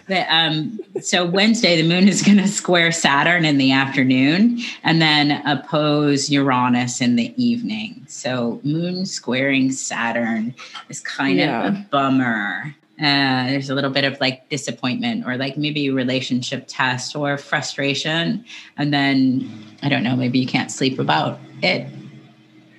but, 0.08 0.26
um, 0.28 0.80
so 1.00 1.24
Wednesday, 1.24 1.80
the 1.80 1.88
moon 1.88 2.08
is 2.08 2.20
going 2.20 2.38
to 2.38 2.48
square 2.48 2.90
Saturn 2.90 3.44
in 3.44 3.58
the 3.58 3.70
afternoon 3.70 4.58
and 4.82 5.00
then 5.00 5.40
oppose 5.46 6.30
Uranus 6.30 7.00
in 7.00 7.14
the 7.14 7.32
evening. 7.42 8.04
So 8.08 8.60
moon 8.64 9.06
squaring 9.06 9.70
Saturn 9.70 10.52
is 10.88 10.98
kind 10.98 11.38
yeah. 11.38 11.68
of 11.68 11.74
a 11.74 11.86
bummer. 11.90 12.74
Uh, 13.00 13.46
there's 13.46 13.70
a 13.70 13.74
little 13.74 13.90
bit 13.90 14.04
of 14.04 14.20
like 14.20 14.46
disappointment 14.50 15.26
or 15.26 15.38
like 15.38 15.56
maybe 15.56 15.88
relationship 15.88 16.64
test 16.68 17.16
or 17.16 17.38
frustration. 17.38 18.44
And 18.76 18.92
then 18.92 19.76
I 19.82 19.88
don't 19.88 20.02
know, 20.02 20.14
maybe 20.16 20.38
you 20.38 20.46
can't 20.46 20.70
sleep 20.70 20.98
about 20.98 21.40
it. 21.62 21.88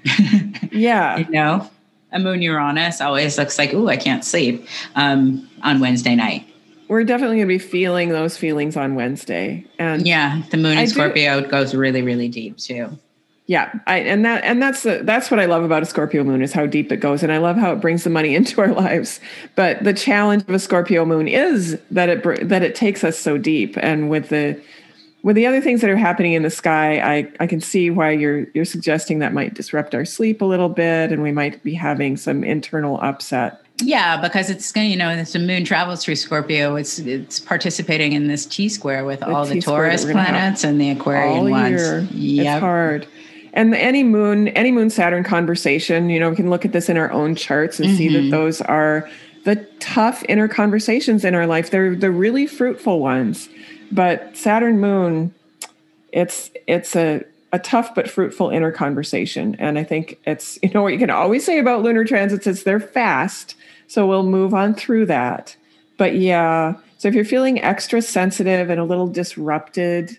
yeah. 0.71 1.17
you 1.17 1.29
know, 1.31 1.69
a 2.11 2.19
moon 2.19 2.41
Uranus 2.43 3.01
always 3.01 3.37
looks 3.37 3.57
like, 3.57 3.73
oh, 3.73 3.87
I 3.87 3.97
can't 3.97 4.23
sleep 4.23 4.67
um, 4.95 5.49
on 5.63 5.79
Wednesday 5.79 6.15
night. 6.15 6.47
We're 6.87 7.03
definitely 7.03 7.37
going 7.37 7.47
to 7.47 7.53
be 7.53 7.59
feeling 7.59 8.09
those 8.09 8.37
feelings 8.37 8.77
on 8.77 8.95
Wednesday. 8.95 9.65
And 9.79 10.05
yeah, 10.05 10.43
the 10.51 10.57
moon 10.57 10.77
in 10.77 10.87
Scorpio 10.87 11.41
do, 11.41 11.47
goes 11.47 11.73
really, 11.73 12.01
really 12.03 12.27
deep 12.27 12.57
too 12.57 12.97
yeah 13.47 13.73
I, 13.87 13.97
and 13.97 14.23
that 14.25 14.43
and 14.43 14.61
that's 14.61 14.83
the, 14.83 15.01
that's 15.03 15.29
what 15.31 15.39
i 15.39 15.45
love 15.45 15.63
about 15.63 15.83
a 15.83 15.85
scorpio 15.85 16.23
moon 16.23 16.41
is 16.41 16.53
how 16.53 16.65
deep 16.65 16.91
it 16.91 16.97
goes 16.97 17.23
and 17.23 17.31
i 17.31 17.37
love 17.37 17.57
how 17.57 17.73
it 17.73 17.81
brings 17.81 18.03
the 18.03 18.09
money 18.09 18.35
into 18.35 18.61
our 18.61 18.71
lives. 18.73 19.19
But 19.55 19.83
the 19.83 19.93
challenge 19.93 20.43
of 20.43 20.49
a 20.49 20.59
scorpio 20.59 21.05
moon 21.05 21.27
is 21.27 21.79
that 21.91 22.09
it 22.09 22.49
that 22.49 22.63
it 22.63 22.75
takes 22.75 23.03
us 23.03 23.17
so 23.17 23.37
deep 23.37 23.77
and 23.77 24.09
with 24.09 24.29
the 24.29 24.61
with 25.23 25.35
the 25.35 25.45
other 25.45 25.61
things 25.61 25.81
that 25.81 25.89
are 25.89 25.97
happening 25.97 26.33
in 26.33 26.43
the 26.43 26.49
sky 26.49 26.99
i 26.99 27.31
i 27.39 27.47
can 27.47 27.61
see 27.61 27.89
why 27.89 28.09
you're 28.09 28.47
you're 28.53 28.65
suggesting 28.65 29.19
that 29.19 29.33
might 29.33 29.53
disrupt 29.53 29.93
our 29.93 30.05
sleep 30.05 30.41
a 30.41 30.45
little 30.45 30.69
bit 30.69 31.11
and 31.11 31.21
we 31.21 31.31
might 31.31 31.61
be 31.63 31.73
having 31.73 32.17
some 32.17 32.43
internal 32.43 32.99
upset. 33.01 33.61
Yeah, 33.83 34.21
because 34.21 34.51
it's 34.51 34.71
going 34.71 34.85
to, 34.87 34.91
you 34.91 34.97
know, 34.97 35.09
as 35.09 35.33
the 35.33 35.39
moon 35.39 35.65
travels 35.65 36.03
through 36.03 36.17
Scorpio, 36.17 36.75
it's 36.75 36.99
it's 36.99 37.39
participating 37.39 38.13
in 38.13 38.27
this 38.27 38.45
T 38.45 38.69
square 38.69 39.05
with 39.05 39.21
the 39.21 39.29
all 39.33 39.43
the 39.43 39.59
Taurus 39.59 40.05
planets 40.05 40.63
and 40.63 40.79
the 40.79 40.91
Aquarian 40.91 41.49
ones. 41.49 42.11
Yeah, 42.11 42.57
It's 42.57 42.59
hard 42.59 43.07
and 43.53 43.73
the 43.73 43.77
any 43.77 44.03
moon 44.03 44.47
any 44.49 44.71
moon 44.71 44.89
saturn 44.89 45.23
conversation 45.23 46.09
you 46.09 46.19
know 46.19 46.29
we 46.29 46.35
can 46.35 46.49
look 46.49 46.65
at 46.65 46.71
this 46.71 46.89
in 46.89 46.97
our 46.97 47.11
own 47.11 47.35
charts 47.35 47.79
and 47.79 47.89
mm-hmm. 47.89 47.97
see 47.97 48.07
that 48.09 48.19
mm-hmm. 48.19 48.29
those 48.29 48.61
are 48.61 49.09
the 49.43 49.55
tough 49.79 50.23
inner 50.29 50.47
conversations 50.47 51.25
in 51.25 51.35
our 51.35 51.47
life 51.47 51.71
they're 51.71 51.95
the 51.95 52.11
really 52.11 52.47
fruitful 52.47 52.99
ones 52.99 53.49
but 53.91 54.35
saturn 54.35 54.79
moon 54.79 55.33
it's 56.11 56.51
it's 56.67 56.95
a 56.95 57.23
a 57.53 57.59
tough 57.59 57.93
but 57.93 58.09
fruitful 58.09 58.49
inner 58.49 58.71
conversation 58.71 59.55
and 59.59 59.77
i 59.77 59.83
think 59.83 60.19
it's 60.25 60.57
you 60.63 60.69
know 60.73 60.83
what 60.83 60.93
you 60.93 60.99
can 60.99 61.09
always 61.09 61.45
say 61.45 61.59
about 61.59 61.81
lunar 61.81 62.05
transits 62.05 62.47
is 62.47 62.63
they're 62.63 62.79
fast 62.79 63.55
so 63.87 64.07
we'll 64.07 64.23
move 64.23 64.53
on 64.53 64.73
through 64.73 65.05
that 65.05 65.55
but 65.97 66.15
yeah 66.15 66.75
so 66.97 67.07
if 67.07 67.15
you're 67.15 67.25
feeling 67.25 67.61
extra 67.61 68.01
sensitive 68.01 68.69
and 68.69 68.79
a 68.79 68.85
little 68.85 69.07
disrupted 69.07 70.17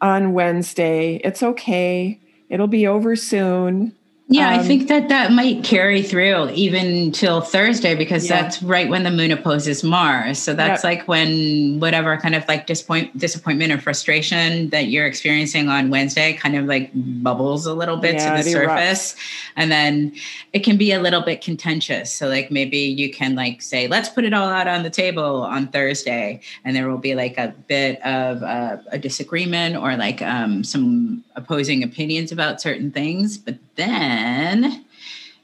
on 0.00 0.32
wednesday 0.32 1.16
it's 1.22 1.42
okay 1.42 2.18
It'll 2.52 2.66
be 2.68 2.86
over 2.86 3.16
soon. 3.16 3.94
Yeah, 4.28 4.54
um, 4.54 4.60
I 4.60 4.62
think 4.62 4.88
that 4.88 5.08
that 5.08 5.32
might 5.32 5.62
carry 5.62 6.00
through 6.00 6.50
even 6.50 7.12
till 7.12 7.40
Thursday 7.40 7.94
because 7.94 8.28
yeah. 8.28 8.40
that's 8.40 8.62
right 8.62 8.88
when 8.88 9.02
the 9.02 9.10
moon 9.10 9.30
opposes 9.30 9.82
Mars. 9.82 10.38
So 10.38 10.54
that's 10.54 10.82
yep. 10.82 10.98
like 10.98 11.08
when 11.08 11.80
whatever 11.80 12.16
kind 12.16 12.34
of 12.34 12.46
like 12.48 12.66
disappoint, 12.66 13.16
disappointment 13.18 13.72
or 13.72 13.78
frustration 13.78 14.70
that 14.70 14.86
you're 14.86 15.06
experiencing 15.06 15.68
on 15.68 15.90
Wednesday 15.90 16.32
kind 16.34 16.56
of 16.56 16.64
like 16.64 16.90
bubbles 16.94 17.66
a 17.66 17.74
little 17.74 17.96
bit 17.98 18.14
yeah, 18.14 18.36
to 18.36 18.42
the 18.42 18.50
surface. 18.50 19.16
And 19.56 19.70
then 19.70 20.14
it 20.52 20.60
can 20.60 20.78
be 20.78 20.92
a 20.92 21.00
little 21.00 21.22
bit 21.22 21.42
contentious. 21.42 22.10
So 22.12 22.28
like 22.28 22.50
maybe 22.50 22.78
you 22.78 23.12
can 23.12 23.34
like 23.34 23.60
say, 23.60 23.86
let's 23.86 24.08
put 24.08 24.24
it 24.24 24.32
all 24.32 24.48
out 24.48 24.68
on 24.68 24.82
the 24.82 24.90
table 24.90 25.42
on 25.42 25.68
Thursday. 25.68 26.40
And 26.64 26.74
there 26.74 26.88
will 26.88 26.98
be 26.98 27.14
like 27.14 27.36
a 27.36 27.54
bit 27.66 28.00
of 28.06 28.42
uh, 28.42 28.78
a 28.90 28.98
disagreement 28.98 29.76
or 29.76 29.96
like 29.96 30.22
um, 30.22 30.64
some 30.64 31.24
opposing 31.36 31.82
opinions 31.82 32.32
about 32.32 32.60
certain 32.60 32.90
things. 32.90 33.38
But 33.38 33.58
then 33.76 34.84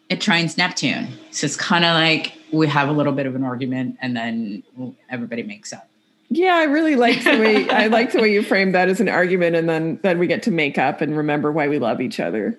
it 0.08 0.20
trines 0.20 0.56
Neptune. 0.56 1.08
So 1.30 1.44
it's 1.44 1.56
kind 1.56 1.84
of 1.84 1.94
like 1.94 2.34
we 2.52 2.66
have 2.66 2.88
a 2.88 2.92
little 2.92 3.12
bit 3.12 3.26
of 3.26 3.34
an 3.34 3.44
argument 3.44 3.98
and 4.00 4.16
then 4.16 4.62
everybody 5.10 5.42
makes 5.42 5.72
up. 5.72 5.88
Yeah, 6.30 6.56
I 6.56 6.64
really 6.64 6.96
like 6.96 7.24
the 7.24 7.38
way 7.38 7.68
I 7.70 7.86
like 7.88 8.12
the 8.12 8.20
way 8.20 8.32
you 8.32 8.42
frame 8.42 8.72
that 8.72 8.88
as 8.88 9.00
an 9.00 9.08
argument 9.08 9.56
and 9.56 9.68
then 9.68 9.98
then 10.02 10.18
we 10.18 10.26
get 10.26 10.42
to 10.44 10.50
make 10.50 10.78
up 10.78 11.00
and 11.00 11.16
remember 11.16 11.50
why 11.50 11.68
we 11.68 11.78
love 11.78 12.00
each 12.00 12.20
other. 12.20 12.58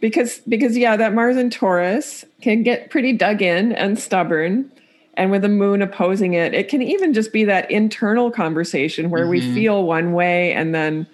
Because 0.00 0.40
because 0.48 0.76
yeah, 0.76 0.96
that 0.96 1.14
Mars 1.14 1.36
and 1.36 1.52
Taurus 1.52 2.24
can 2.40 2.62
get 2.62 2.90
pretty 2.90 3.12
dug 3.12 3.42
in 3.42 3.72
and 3.72 3.98
stubborn. 3.98 4.70
And 5.14 5.30
with 5.30 5.42
the 5.42 5.48
moon 5.50 5.82
opposing 5.82 6.32
it, 6.32 6.54
it 6.54 6.68
can 6.68 6.80
even 6.80 7.12
just 7.12 7.34
be 7.34 7.44
that 7.44 7.70
internal 7.70 8.30
conversation 8.30 9.10
where 9.10 9.24
mm-hmm. 9.24 9.30
we 9.30 9.54
feel 9.54 9.84
one 9.84 10.14
way 10.14 10.54
and 10.54 10.74
then 10.74 11.06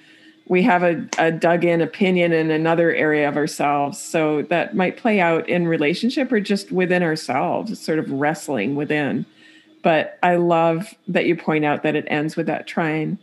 we 0.49 0.63
have 0.63 0.83
a, 0.83 1.07
a 1.19 1.31
dug 1.31 1.65
in 1.65 1.81
opinion 1.81 2.33
in 2.33 2.51
another 2.51 2.95
area 2.95 3.29
of 3.29 3.37
ourselves. 3.37 3.99
So 3.99 4.43
that 4.43 4.75
might 4.75 4.97
play 4.97 5.21
out 5.21 5.49
in 5.49 5.69
relationship 5.69 6.33
or 6.33 6.41
just 6.41 6.73
within 6.73 7.03
ourselves, 7.03 7.79
sort 7.79 7.99
of 7.99 8.11
wrestling 8.11 8.75
within. 8.75 9.27
But 9.83 10.19
I 10.23 10.37
love 10.37 10.95
that 11.07 11.27
you 11.27 11.37
point 11.37 11.65
out 11.65 11.83
that 11.83 11.95
it 11.95 12.07
ends 12.09 12.37
with 12.37 12.47
that 12.47 12.67
trine 12.67 13.19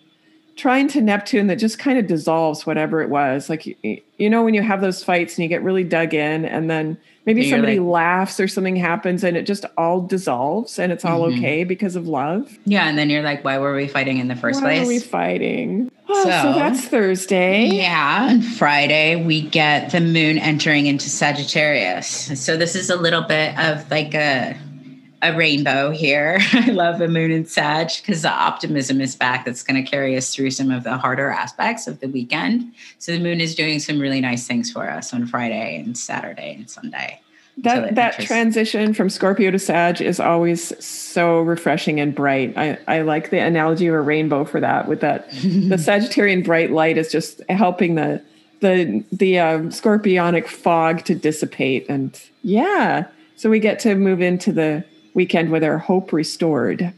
trine 0.56 0.88
to 0.88 1.02
Neptune 1.02 1.48
that 1.48 1.58
just 1.58 1.80
kind 1.80 2.00
of 2.00 2.08
dissolves 2.08 2.66
whatever 2.66 3.02
it 3.02 3.10
was. 3.10 3.50
Like, 3.50 3.66
you, 3.66 4.02
you 4.18 4.30
know, 4.30 4.44
when 4.44 4.54
you 4.54 4.62
have 4.62 4.82
those 4.82 5.04
fights 5.04 5.38
and 5.38 5.44
you 5.44 5.50
get 5.50 5.62
really 5.62 5.84
dug 5.84 6.14
in, 6.14 6.46
and 6.46 6.70
then 6.70 6.98
maybe 7.26 7.42
You're 7.42 7.58
somebody 7.58 7.80
like, 7.80 7.92
laughs 7.92 8.40
or 8.40 8.48
something 8.48 8.76
happens 8.76 9.24
and 9.24 9.36
it 9.36 9.46
just 9.46 9.66
all 9.78 10.02
dissolves 10.02 10.80
and 10.80 10.92
it's 10.92 11.04
all 11.04 11.22
mm-hmm. 11.22 11.40
okay 11.40 11.64
because 11.64 11.96
of 11.96 12.08
love. 12.08 12.58
Yeah. 12.66 12.88
And 12.88 12.98
then 12.98 13.10
you're 13.10 13.24
like, 13.24 13.44
why 13.44 13.58
were 13.58 13.76
we 13.76 13.88
fighting 13.88 14.20
in 14.20 14.28
the 14.28 14.36
first 14.36 14.62
why 14.62 14.68
place? 14.68 14.80
Why 14.80 14.86
are 14.86 14.88
we 14.88 15.00
fighting? 15.00 15.92
Oh, 16.08 16.24
so, 16.24 16.30
so 16.30 16.54
that's 16.54 16.86
Thursday. 16.86 17.66
Yeah. 17.66 18.30
And 18.30 18.46
Friday, 18.46 19.24
we 19.24 19.42
get 19.42 19.92
the 19.92 20.02
moon 20.02 20.38
entering 20.38 20.86
into 20.86 21.10
Sagittarius. 21.10 22.40
So 22.40 22.58
this 22.58 22.76
is 22.76 22.90
a 22.90 22.96
little 22.96 23.24
bit 23.24 23.58
of 23.58 23.90
like 23.90 24.14
a 24.14 24.56
a 25.22 25.36
rainbow 25.36 25.92
here. 25.92 26.38
I 26.54 26.70
love 26.72 27.00
the 27.00 27.08
moon 27.08 27.32
and 27.32 27.48
Sag 27.48 27.90
because 27.98 28.22
the 28.22 28.32
optimism 28.32 29.02
is 29.02 29.16
back. 29.16 29.46
That's 29.46 29.64
going 29.64 29.84
to 29.84 29.90
carry 29.90 30.16
us 30.16 30.34
through 30.34 30.52
some 30.52 30.72
of 30.72 30.84
the 30.84 30.98
harder 30.98 31.30
aspects 31.30 31.88
of 31.88 32.00
the 32.00 32.08
weekend. 32.08 32.72
So 33.00 33.12
the 33.12 33.20
moon 33.20 33.42
is 33.42 33.56
doing 33.56 33.80
some 33.80 34.00
really 34.00 34.22
nice 34.22 34.46
things 34.48 34.72
for 34.72 34.90
us 34.90 35.14
on 35.14 35.26
Friday 35.26 35.82
and 35.84 35.98
Saturday 35.98 36.56
and 36.56 36.70
Sunday. 36.70 37.22
That 37.60 37.96
that 37.96 38.20
transition 38.20 38.94
from 38.94 39.10
Scorpio 39.10 39.50
to 39.50 39.60
Sag 39.60 40.02
is 40.02 40.20
always 40.20 40.84
so 40.84 41.40
refreshing 41.40 42.02
and 42.02 42.14
bright. 42.14 42.54
I, 42.58 42.78
I 42.86 43.02
like 43.02 43.30
the 43.30 43.40
analogy 43.40 43.88
of 43.88 43.96
a 43.96 44.02
rainbow 44.02 44.44
for 44.44 44.60
that. 44.60 44.90
With 44.90 45.00
that, 45.02 45.30
the 45.32 45.78
Sagittarian 45.78 46.44
bright 46.44 46.72
light 46.72 46.98
is 46.98 47.12
just 47.12 47.42
helping 47.48 47.96
the 47.96 48.22
the 48.60 49.06
the 49.12 49.40
um, 49.40 49.70
scorpionic 49.70 50.48
fog 50.48 51.06
to 51.06 51.16
dissipate, 51.16 51.86
and 51.88 52.22
yeah, 52.42 53.08
so 53.38 53.50
we 53.50 53.62
get 53.62 53.80
to 53.80 53.96
move 53.96 54.22
into 54.22 54.52
the 54.52 54.84
weekend 55.14 55.50
with 55.50 55.64
our 55.64 55.78
hope 55.78 56.12
restored. 56.12 56.94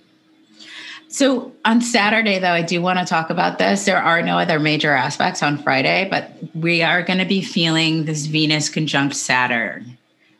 So 1.09 1.53
on 1.63 1.81
Saturday, 1.81 2.39
though, 2.39 2.51
I 2.51 2.63
do 2.63 2.81
want 2.81 2.99
to 2.99 3.05
talk 3.05 3.29
about 3.29 3.59
this. 3.59 3.85
There 3.85 4.01
are 4.01 4.21
no 4.23 4.39
other 4.39 4.59
major 4.59 4.91
aspects 4.91 5.41
on 5.41 5.57
Friday, 5.59 6.07
but 6.09 6.31
we 6.53 6.81
are 6.81 7.01
going 7.03 7.19
to 7.19 7.25
be 7.25 7.41
feeling 7.41 8.05
this 8.05 8.25
Venus 8.25 8.69
conjunct 8.69 9.15
Saturn 9.15 9.97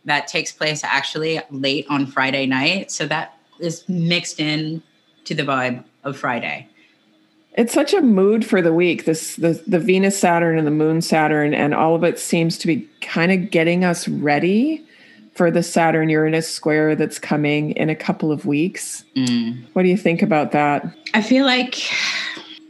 that 0.08 0.28
takes 0.28 0.52
place 0.52 0.84
actually 0.84 1.40
late 1.52 1.86
on 1.90 2.08
Friday 2.08 2.46
night. 2.46 2.92
So 2.92 3.06
that 3.08 3.38
is 3.60 3.88
mixed 3.88 4.40
in 4.40 4.82
to 5.26 5.36
the 5.36 5.44
vibe 5.44 5.84
of 6.04 6.18
Friday. 6.18 6.68
it's 7.58 7.74
such 7.74 7.94
a 7.94 8.02
mood 8.02 8.46
for 8.46 8.62
the 8.62 8.74
week. 8.74 9.06
This 9.06 9.36
the 9.36 9.62
the 9.68 9.80
Venus 9.80 10.18
Saturn 10.18 10.58
and 10.58 10.66
the 10.66 10.72
Moon 10.72 11.02
Saturn 11.02 11.54
and 11.54 11.74
all 11.74 11.96
of 11.96 12.04
it 12.04 12.20
seems 12.20 12.58
to 12.60 12.68
be 12.68 12.88
kind 13.02 13.32
of 13.32 13.52
getting 13.52 13.84
us 13.84 14.08
ready 14.08 14.84
for 15.34 15.52
the 15.52 15.62
Saturn 15.62 16.10
Uranus 16.10 16.50
square 16.50 16.96
that's 16.96 17.20
coming 17.20 17.72
in 17.72 17.90
a 17.90 17.96
couple 17.96 18.32
of 18.32 18.46
weeks. 18.46 19.04
Mm. 19.16 19.66
What 19.74 19.84
do 19.84 19.90
you 19.90 19.98
think 19.98 20.24
about 20.24 20.52
that? 20.52 20.86
I 21.14 21.22
feel 21.22 21.46
like 21.46 21.76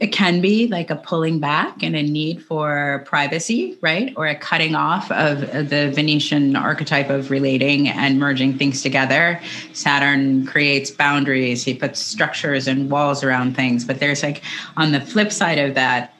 it 0.00 0.08
can 0.08 0.40
be 0.40 0.68
like 0.68 0.90
a 0.90 0.96
pulling 0.96 1.40
back 1.40 1.82
and 1.82 1.96
a 1.96 2.02
need 2.02 2.40
for 2.40 3.02
privacy, 3.04 3.76
right? 3.80 4.12
Or 4.16 4.28
a 4.28 4.34
cutting 4.36 4.76
off 4.76 5.10
of 5.10 5.40
the 5.40 5.90
Venusian 5.92 6.54
archetype 6.54 7.10
of 7.10 7.32
relating 7.32 7.88
and 7.88 8.20
merging 8.20 8.56
things 8.56 8.80
together. 8.80 9.40
Saturn 9.72 10.46
creates 10.46 10.92
boundaries, 10.92 11.64
he 11.64 11.74
puts 11.74 11.98
structures 11.98 12.68
and 12.68 12.88
walls 12.90 13.24
around 13.24 13.56
things. 13.56 13.84
But 13.84 13.98
there's 13.98 14.22
like 14.22 14.42
on 14.76 14.92
the 14.92 15.00
flip 15.00 15.32
side 15.32 15.58
of 15.58 15.74
that, 15.74 16.14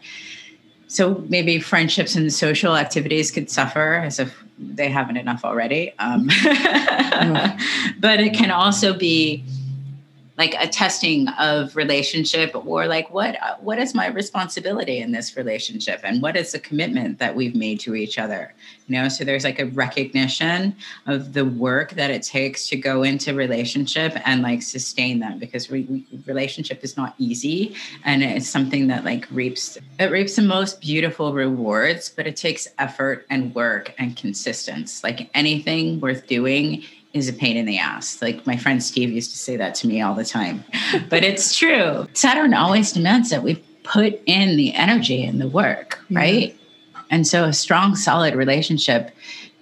so 0.88 1.24
maybe 1.28 1.60
friendships 1.60 2.16
and 2.16 2.32
social 2.32 2.76
activities 2.76 3.30
could 3.30 3.48
suffer 3.48 3.94
as 3.94 4.18
if 4.18 4.42
they 4.58 4.88
haven't 4.88 5.18
enough 5.18 5.44
already. 5.44 5.92
Um, 6.00 6.26
but 8.00 8.18
it 8.18 8.34
can 8.34 8.50
also 8.50 8.92
be 8.92 9.44
like 10.38 10.54
a 10.58 10.68
testing 10.68 11.28
of 11.40 11.74
relationship 11.74 12.54
or 12.54 12.86
like 12.86 13.12
what 13.12 13.36
uh, 13.42 13.56
what 13.60 13.78
is 13.78 13.94
my 13.94 14.06
responsibility 14.06 14.98
in 14.98 15.12
this 15.12 15.36
relationship 15.36 16.00
and 16.04 16.22
what 16.22 16.36
is 16.36 16.52
the 16.52 16.60
commitment 16.60 17.18
that 17.18 17.34
we've 17.34 17.54
made 17.54 17.80
to 17.80 17.94
each 17.94 18.18
other 18.18 18.54
you 18.88 18.96
know? 18.96 19.08
So 19.08 19.24
there's 19.24 19.44
like 19.44 19.60
a 19.60 19.66
recognition 19.66 20.74
of 21.06 21.34
the 21.34 21.44
work 21.44 21.92
that 21.92 22.10
it 22.10 22.22
takes 22.22 22.68
to 22.70 22.76
go 22.76 23.02
into 23.02 23.34
relationship 23.34 24.14
and 24.24 24.42
like 24.42 24.62
sustain 24.62 25.20
them 25.20 25.38
because 25.38 25.70
we, 25.70 25.82
we, 25.82 26.06
relationship 26.26 26.82
is 26.82 26.96
not 26.96 27.14
easy 27.18 27.76
and 28.04 28.22
it's 28.22 28.48
something 28.48 28.88
that 28.88 29.04
like 29.04 29.28
reaps 29.30 29.78
it 29.98 30.10
reaps 30.10 30.36
the 30.36 30.42
most 30.42 30.80
beautiful 30.80 31.32
rewards 31.32 32.08
but 32.08 32.26
it 32.26 32.36
takes 32.36 32.66
effort 32.78 33.26
and 33.30 33.54
work 33.54 33.94
and 33.98 34.16
consistency 34.16 35.00
like 35.04 35.30
anything 35.34 36.00
worth 36.00 36.26
doing 36.26 36.82
is 37.12 37.28
a 37.28 37.32
pain 37.32 37.56
in 37.56 37.66
the 37.66 37.78
ass. 37.78 38.20
Like 38.20 38.46
my 38.46 38.56
friend 38.56 38.82
Steve 38.82 39.10
used 39.10 39.30
to 39.30 39.38
say 39.38 39.56
that 39.56 39.74
to 39.76 39.86
me 39.86 40.00
all 40.00 40.14
the 40.14 40.24
time. 40.24 40.64
but 41.08 41.24
it's 41.24 41.56
true. 41.56 42.06
Saturn 42.12 42.54
always 42.54 42.92
demands 42.92 43.30
that 43.30 43.42
we 43.42 43.56
put 43.82 44.20
in 44.26 44.56
the 44.56 44.74
energy 44.74 45.24
and 45.24 45.40
the 45.40 45.48
work, 45.48 45.98
yeah. 46.08 46.18
right? 46.18 46.60
And 47.10 47.26
so 47.26 47.44
a 47.44 47.52
strong, 47.52 47.96
solid 47.96 48.34
relationship 48.34 49.14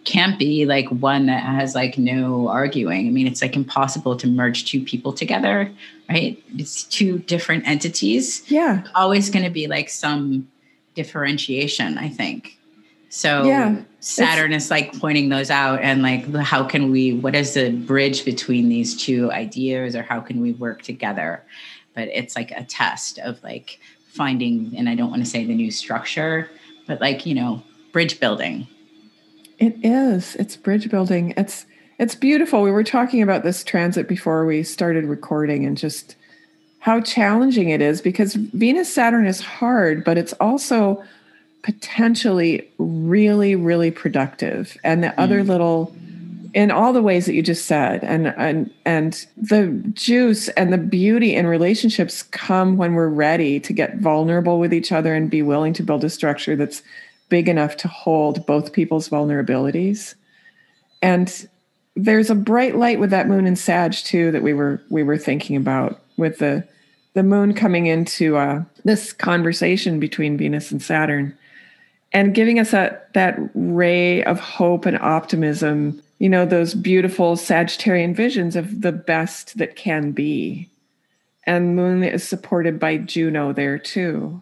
can't 0.04 0.38
be 0.38 0.66
like 0.66 0.88
one 0.88 1.26
that 1.26 1.42
has 1.42 1.74
like 1.74 1.98
no 1.98 2.48
arguing. 2.48 3.08
I 3.08 3.10
mean, 3.10 3.26
it's 3.26 3.42
like 3.42 3.56
impossible 3.56 4.16
to 4.16 4.26
merge 4.26 4.64
two 4.64 4.80
people 4.80 5.12
together, 5.12 5.70
right? 6.08 6.42
It's 6.56 6.84
two 6.84 7.18
different 7.20 7.66
entities. 7.66 8.42
Yeah. 8.50 8.84
Always 8.94 9.30
going 9.30 9.44
to 9.44 9.50
be 9.50 9.66
like 9.66 9.88
some 9.88 10.48
differentiation, 10.94 11.98
I 11.98 12.08
think. 12.08 12.55
So 13.08 13.44
yeah, 13.44 13.82
Saturn 14.00 14.52
is 14.52 14.70
like 14.70 14.98
pointing 14.98 15.28
those 15.28 15.50
out 15.50 15.80
and 15.80 16.02
like 16.02 16.32
how 16.36 16.64
can 16.64 16.90
we 16.90 17.14
what 17.14 17.34
is 17.34 17.54
the 17.54 17.70
bridge 17.70 18.24
between 18.24 18.68
these 18.68 19.00
two 19.00 19.30
ideas 19.32 19.94
or 19.94 20.02
how 20.02 20.20
can 20.20 20.40
we 20.40 20.52
work 20.52 20.82
together? 20.82 21.42
But 21.94 22.08
it's 22.08 22.36
like 22.36 22.50
a 22.50 22.64
test 22.64 23.18
of 23.18 23.42
like 23.42 23.78
finding 24.08 24.74
and 24.76 24.88
I 24.88 24.94
don't 24.94 25.10
want 25.10 25.24
to 25.24 25.30
say 25.30 25.44
the 25.44 25.54
new 25.54 25.70
structure, 25.70 26.50
but 26.86 27.00
like, 27.00 27.26
you 27.26 27.34
know, 27.34 27.62
bridge 27.92 28.20
building. 28.20 28.66
It 29.58 29.76
is. 29.82 30.34
It's 30.36 30.56
bridge 30.56 30.90
building. 30.90 31.32
It's 31.36 31.66
it's 31.98 32.14
beautiful. 32.14 32.62
We 32.62 32.70
were 32.70 32.84
talking 32.84 33.22
about 33.22 33.42
this 33.42 33.64
transit 33.64 34.06
before 34.06 34.44
we 34.44 34.62
started 34.62 35.04
recording 35.04 35.64
and 35.64 35.78
just 35.78 36.16
how 36.80 37.00
challenging 37.00 37.70
it 37.70 37.80
is 37.80 38.02
because 38.02 38.34
Venus 38.34 38.92
Saturn 38.92 39.26
is 39.26 39.40
hard, 39.40 40.04
but 40.04 40.18
it's 40.18 40.34
also 40.34 41.02
potentially 41.66 42.66
really 42.78 43.56
really 43.56 43.90
productive. 43.90 44.76
And 44.84 45.02
the 45.02 45.08
mm. 45.08 45.14
other 45.18 45.42
little 45.42 45.94
in 46.54 46.70
all 46.70 46.92
the 46.92 47.02
ways 47.02 47.26
that 47.26 47.34
you 47.34 47.42
just 47.42 47.66
said 47.66 48.04
and 48.04 48.28
and 48.28 48.72
and 48.84 49.26
the 49.36 49.66
juice 49.92 50.48
and 50.50 50.72
the 50.72 50.78
beauty 50.78 51.34
in 51.34 51.44
relationships 51.44 52.22
come 52.22 52.76
when 52.76 52.94
we're 52.94 53.08
ready 53.08 53.58
to 53.58 53.72
get 53.72 53.96
vulnerable 53.96 54.60
with 54.60 54.72
each 54.72 54.92
other 54.92 55.12
and 55.12 55.28
be 55.28 55.42
willing 55.42 55.72
to 55.72 55.82
build 55.82 56.04
a 56.04 56.08
structure 56.08 56.54
that's 56.54 56.82
big 57.28 57.48
enough 57.48 57.76
to 57.76 57.88
hold 57.88 58.46
both 58.46 58.72
people's 58.72 59.08
vulnerabilities. 59.08 60.14
And 61.02 61.48
there's 61.96 62.30
a 62.30 62.36
bright 62.36 62.76
light 62.76 63.00
with 63.00 63.10
that 63.10 63.26
moon 63.26 63.44
in 63.44 63.56
sag 63.56 63.92
too 63.92 64.30
that 64.30 64.42
we 64.44 64.54
were 64.54 64.80
we 64.88 65.02
were 65.02 65.18
thinking 65.18 65.56
about 65.56 66.00
with 66.16 66.38
the 66.38 66.64
the 67.14 67.24
moon 67.24 67.54
coming 67.54 67.86
into 67.86 68.36
uh, 68.36 68.62
this 68.84 69.12
conversation 69.12 69.98
between 69.98 70.36
venus 70.36 70.70
and 70.70 70.80
saturn 70.80 71.36
and 72.12 72.34
giving 72.34 72.58
us 72.58 72.70
that 72.70 73.12
that 73.14 73.38
ray 73.54 74.22
of 74.24 74.40
hope 74.40 74.86
and 74.86 74.98
optimism 74.98 76.02
you 76.18 76.28
know 76.28 76.46
those 76.46 76.74
beautiful 76.74 77.36
sagittarian 77.36 78.14
visions 78.14 78.56
of 78.56 78.80
the 78.80 78.92
best 78.92 79.58
that 79.58 79.76
can 79.76 80.12
be. 80.12 80.68
And 81.44 81.76
moon 81.76 82.02
is 82.02 82.26
supported 82.26 82.80
by 82.80 82.96
juno 82.98 83.52
there 83.52 83.78
too. 83.78 84.40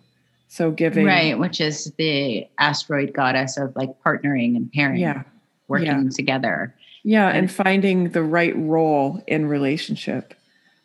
So 0.49 0.71
giving 0.71 1.05
right 1.05 1.39
which 1.39 1.61
is 1.61 1.93
the 1.99 2.47
asteroid 2.59 3.13
goddess 3.13 3.57
of 3.57 3.75
like 3.75 3.91
partnering 4.03 4.57
and 4.57 4.71
pairing 4.73 5.01
yeah. 5.01 5.25
working 5.69 6.05
yeah. 6.05 6.11
together. 6.15 6.75
Yeah 7.03 7.29
and, 7.29 7.39
and 7.39 7.53
finding 7.53 8.11
the 8.11 8.23
right 8.23 8.57
role 8.57 9.23
in 9.27 9.47
relationship 9.47 10.35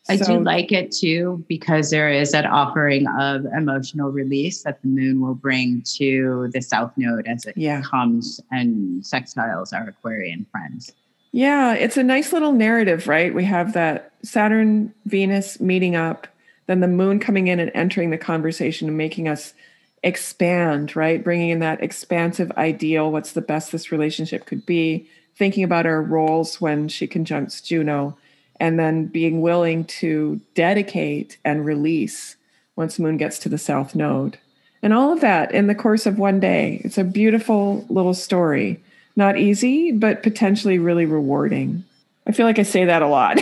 I 0.10 0.18
so, 0.18 0.38
do 0.38 0.44
like 0.44 0.72
it 0.72 0.92
too 0.92 1.46
because 1.48 1.92
there 1.92 2.10
is 2.10 2.32
that 2.32 2.46
offering 2.46 3.08
of 3.20 3.46
emotional 3.46 4.12
release 4.12 4.64
that 4.64 4.82
the 4.82 4.88
moon 4.88 5.22
will 5.22 5.36
bring 5.36 5.84
to 5.98 6.50
the 6.52 6.62
south 6.62 6.92
node 6.98 7.28
as 7.28 7.46
it 7.46 7.56
yeah. 7.56 7.82
comes 7.82 8.42
and 8.52 9.04
sextiles 9.04 9.72
our 9.72 9.88
Aquarian 9.90 10.46
friends. 10.52 10.92
Yeah, 11.32 11.74
it's 11.74 11.98
a 11.98 12.04
nice 12.04 12.34
little 12.34 12.54
narrative, 12.54 13.08
right? 13.08 13.34
We 13.34 13.44
have 13.46 13.74
that 13.74 14.12
Saturn, 14.24 14.94
Venus 15.06 15.60
meeting 15.60 15.96
up, 15.96 16.28
then 16.66 16.80
the 16.80 16.88
moon 16.88 17.20
coming 17.20 17.48
in 17.48 17.60
and 17.60 17.72
entering 17.76 18.10
the 18.10 18.18
conversation 18.18 18.88
and 18.88 18.98
making 18.98 19.28
us 19.28 19.54
expand, 20.02 20.96
right? 20.96 21.24
Bringing 21.24 21.50
in 21.50 21.60
that 21.60 21.84
expansive 21.84 22.52
ideal, 22.58 23.12
what's 23.12 23.34
the 23.34 23.42
best 23.42 23.72
this 23.72 23.92
relationship 23.92 24.46
could 24.46 24.66
be, 24.66 25.08
thinking 25.36 25.64
about 25.64 25.86
our 25.86 26.02
roles 26.02 26.60
when 26.60 26.88
she 26.88 27.06
conjuncts 27.06 27.62
Juno 27.62 28.18
and 28.60 28.80
then 28.80 29.06
being 29.06 29.42
willing 29.42 29.86
to 29.86 30.40
dedicate 30.54 31.38
and 31.46 31.66
release 31.66 32.36
once 32.76 32.98
the 32.98 33.04
moon 33.04 33.18
gets 33.18 33.40
to 33.40 33.50
the 33.50 33.58
south 33.58 33.96
node. 33.96 34.38
And 34.82 34.94
all 34.94 35.12
of 35.12 35.22
that 35.22 35.52
in 35.52 35.68
the 35.68 35.76
course 35.76 36.06
of 36.06 36.18
one 36.18 36.40
day. 36.40 36.82
It's 36.84 36.98
a 36.98 37.04
beautiful 37.04 37.86
little 37.90 38.14
story. 38.14 38.82
Not 39.16 39.38
easy 39.38 39.92
but 39.92 40.24
potentially 40.24 40.80
really 40.80 41.06
rewarding. 41.06 41.84
I 42.26 42.32
feel 42.32 42.46
like 42.46 42.60
i 42.60 42.64
say 42.64 42.86
that 42.86 43.02
a 43.02 43.08
lot. 43.08 43.40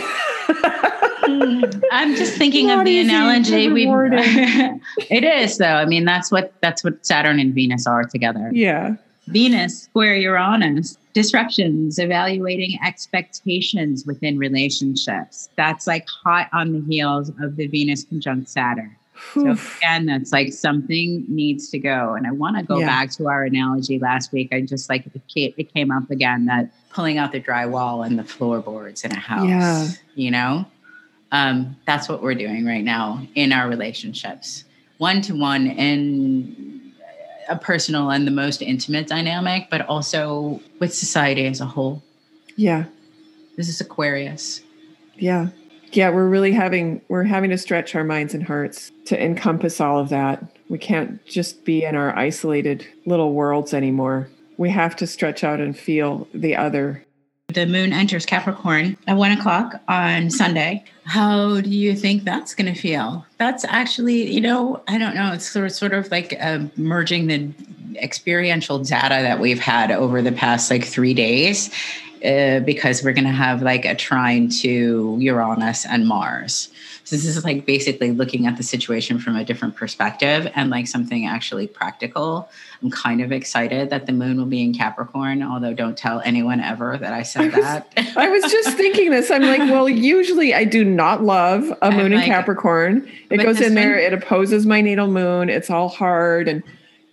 I'm 1.92 2.16
just 2.16 2.36
thinking 2.36 2.70
of 2.70 2.84
the 2.84 2.98
analogy 3.00 3.68
we 3.68 3.86
it 5.10 5.24
is 5.24 5.58
though. 5.58 5.66
I 5.66 5.84
mean 5.84 6.04
that's 6.04 6.32
what 6.32 6.54
that's 6.60 6.82
what 6.82 7.04
saturn 7.04 7.38
and 7.38 7.54
venus 7.54 7.86
are 7.86 8.04
together. 8.04 8.50
Yeah. 8.52 8.96
Venus 9.26 9.82
square 9.82 10.16
uranus 10.16 10.96
disruptions, 11.22 11.98
evaluating 11.98 12.78
expectations 12.84 14.06
within 14.06 14.38
relationships. 14.38 15.48
That's 15.56 15.86
like 15.88 16.06
hot 16.06 16.48
on 16.52 16.72
the 16.72 16.80
heels 16.88 17.30
of 17.40 17.56
the 17.56 17.66
Venus 17.66 18.04
conjunct 18.04 18.48
Saturn. 18.48 18.94
So 19.34 19.56
again, 19.78 20.06
that's 20.06 20.30
like 20.30 20.52
something 20.52 21.24
needs 21.28 21.70
to 21.70 21.78
go. 21.80 22.14
And 22.14 22.24
I 22.24 22.30
want 22.30 22.56
to 22.56 22.62
go 22.62 22.78
yeah. 22.78 22.86
back 22.86 23.10
to 23.12 23.26
our 23.26 23.42
analogy 23.42 23.98
last 23.98 24.30
week. 24.30 24.52
I 24.52 24.60
just 24.60 24.88
like 24.88 25.06
it 25.34 25.74
came 25.74 25.90
up 25.90 26.08
again 26.08 26.46
that 26.46 26.72
pulling 26.90 27.18
out 27.18 27.32
the 27.32 27.40
drywall 27.40 28.06
and 28.06 28.16
the 28.16 28.22
floorboards 28.22 29.04
in 29.04 29.10
a 29.10 29.18
house. 29.18 29.48
Yeah. 29.48 29.88
You 30.14 30.30
know, 30.30 30.66
um, 31.32 31.76
that's 31.84 32.08
what 32.08 32.22
we're 32.22 32.34
doing 32.34 32.64
right 32.64 32.84
now 32.84 33.26
in 33.34 33.52
our 33.52 33.68
relationships, 33.68 34.62
one 34.98 35.20
to 35.22 35.34
one 35.34 35.66
in 35.66 36.77
a 37.48 37.56
personal 37.56 38.10
and 38.10 38.26
the 38.26 38.30
most 38.30 38.62
intimate 38.62 39.06
dynamic, 39.06 39.68
but 39.70 39.82
also 39.88 40.60
with 40.80 40.94
society 40.94 41.46
as 41.46 41.60
a 41.60 41.66
whole. 41.66 42.02
Yeah. 42.56 42.84
This 43.56 43.68
is 43.68 43.80
Aquarius. 43.80 44.62
Yeah. 45.16 45.48
Yeah, 45.92 46.10
we're 46.10 46.28
really 46.28 46.52
having 46.52 47.00
we're 47.08 47.24
having 47.24 47.50
to 47.50 47.58
stretch 47.58 47.94
our 47.94 48.04
minds 48.04 48.34
and 48.34 48.42
hearts 48.42 48.92
to 49.06 49.22
encompass 49.22 49.80
all 49.80 49.98
of 49.98 50.10
that. 50.10 50.44
We 50.68 50.78
can't 50.78 51.24
just 51.24 51.64
be 51.64 51.84
in 51.84 51.96
our 51.96 52.16
isolated 52.16 52.86
little 53.06 53.32
worlds 53.32 53.72
anymore. 53.72 54.28
We 54.58 54.70
have 54.70 54.96
to 54.96 55.06
stretch 55.06 55.44
out 55.44 55.60
and 55.60 55.76
feel 55.76 56.28
the 56.34 56.56
other 56.56 57.04
the 57.54 57.64
moon 57.64 57.94
enters 57.94 58.26
Capricorn 58.26 58.94
at 59.06 59.16
one 59.16 59.32
o'clock 59.32 59.80
on 59.88 60.28
Sunday. 60.28 60.84
How 61.04 61.62
do 61.62 61.70
you 61.70 61.96
think 61.96 62.24
that's 62.24 62.54
going 62.54 62.72
to 62.72 62.78
feel? 62.78 63.24
That's 63.38 63.64
actually, 63.64 64.30
you 64.30 64.42
know, 64.42 64.82
I 64.86 64.98
don't 64.98 65.14
know. 65.14 65.32
It's 65.32 65.48
sort 65.48 65.64
of, 65.64 65.72
sort 65.72 65.94
of 65.94 66.10
like 66.10 66.36
uh, 66.38 66.64
merging 66.76 67.26
the 67.26 67.50
experiential 67.96 68.80
data 68.80 69.22
that 69.22 69.40
we've 69.40 69.60
had 69.60 69.90
over 69.90 70.20
the 70.20 70.30
past 70.30 70.70
like 70.70 70.84
three 70.84 71.14
days, 71.14 71.70
uh, 72.22 72.60
because 72.60 73.02
we're 73.02 73.14
going 73.14 73.24
to 73.24 73.30
have 73.30 73.62
like 73.62 73.86
a 73.86 73.94
trine 73.94 74.50
to 74.60 75.16
Uranus 75.18 75.86
and 75.86 76.06
Mars. 76.06 76.68
So 77.08 77.16
this 77.16 77.24
is 77.24 77.42
like 77.42 77.64
basically 77.64 78.10
looking 78.10 78.46
at 78.46 78.58
the 78.58 78.62
situation 78.62 79.18
from 79.18 79.34
a 79.34 79.42
different 79.42 79.74
perspective 79.76 80.46
and 80.54 80.68
like 80.68 80.86
something 80.86 81.24
actually 81.24 81.66
practical. 81.66 82.50
I'm 82.82 82.90
kind 82.90 83.22
of 83.22 83.32
excited 83.32 83.88
that 83.88 84.04
the 84.04 84.12
moon 84.12 84.36
will 84.36 84.44
be 84.44 84.62
in 84.62 84.74
Capricorn, 84.74 85.42
although 85.42 85.72
don't 85.72 85.96
tell 85.96 86.20
anyone 86.26 86.60
ever 86.60 86.98
that 86.98 87.14
I 87.14 87.22
said 87.22 87.44
I 87.54 87.56
was, 87.56 87.64
that. 87.64 88.12
I 88.14 88.28
was 88.28 88.42
just 88.52 88.76
thinking 88.76 89.10
this. 89.10 89.30
I'm 89.30 89.40
like, 89.40 89.60
well, 89.60 89.88
usually 90.18 90.52
I 90.52 90.64
do 90.64 90.84
not 90.84 91.22
love 91.22 91.72
a 91.80 91.90
moon 91.90 92.12
in 92.12 92.20
Capricorn. 92.26 93.10
It 93.30 93.38
goes 93.38 93.58
in 93.62 93.72
there, 93.74 93.92
one- 93.92 94.00
it 94.00 94.12
opposes 94.12 94.66
my 94.66 94.82
natal 94.82 95.08
moon. 95.08 95.48
It's 95.48 95.70
all 95.70 95.88
hard 95.88 96.46
and 96.46 96.62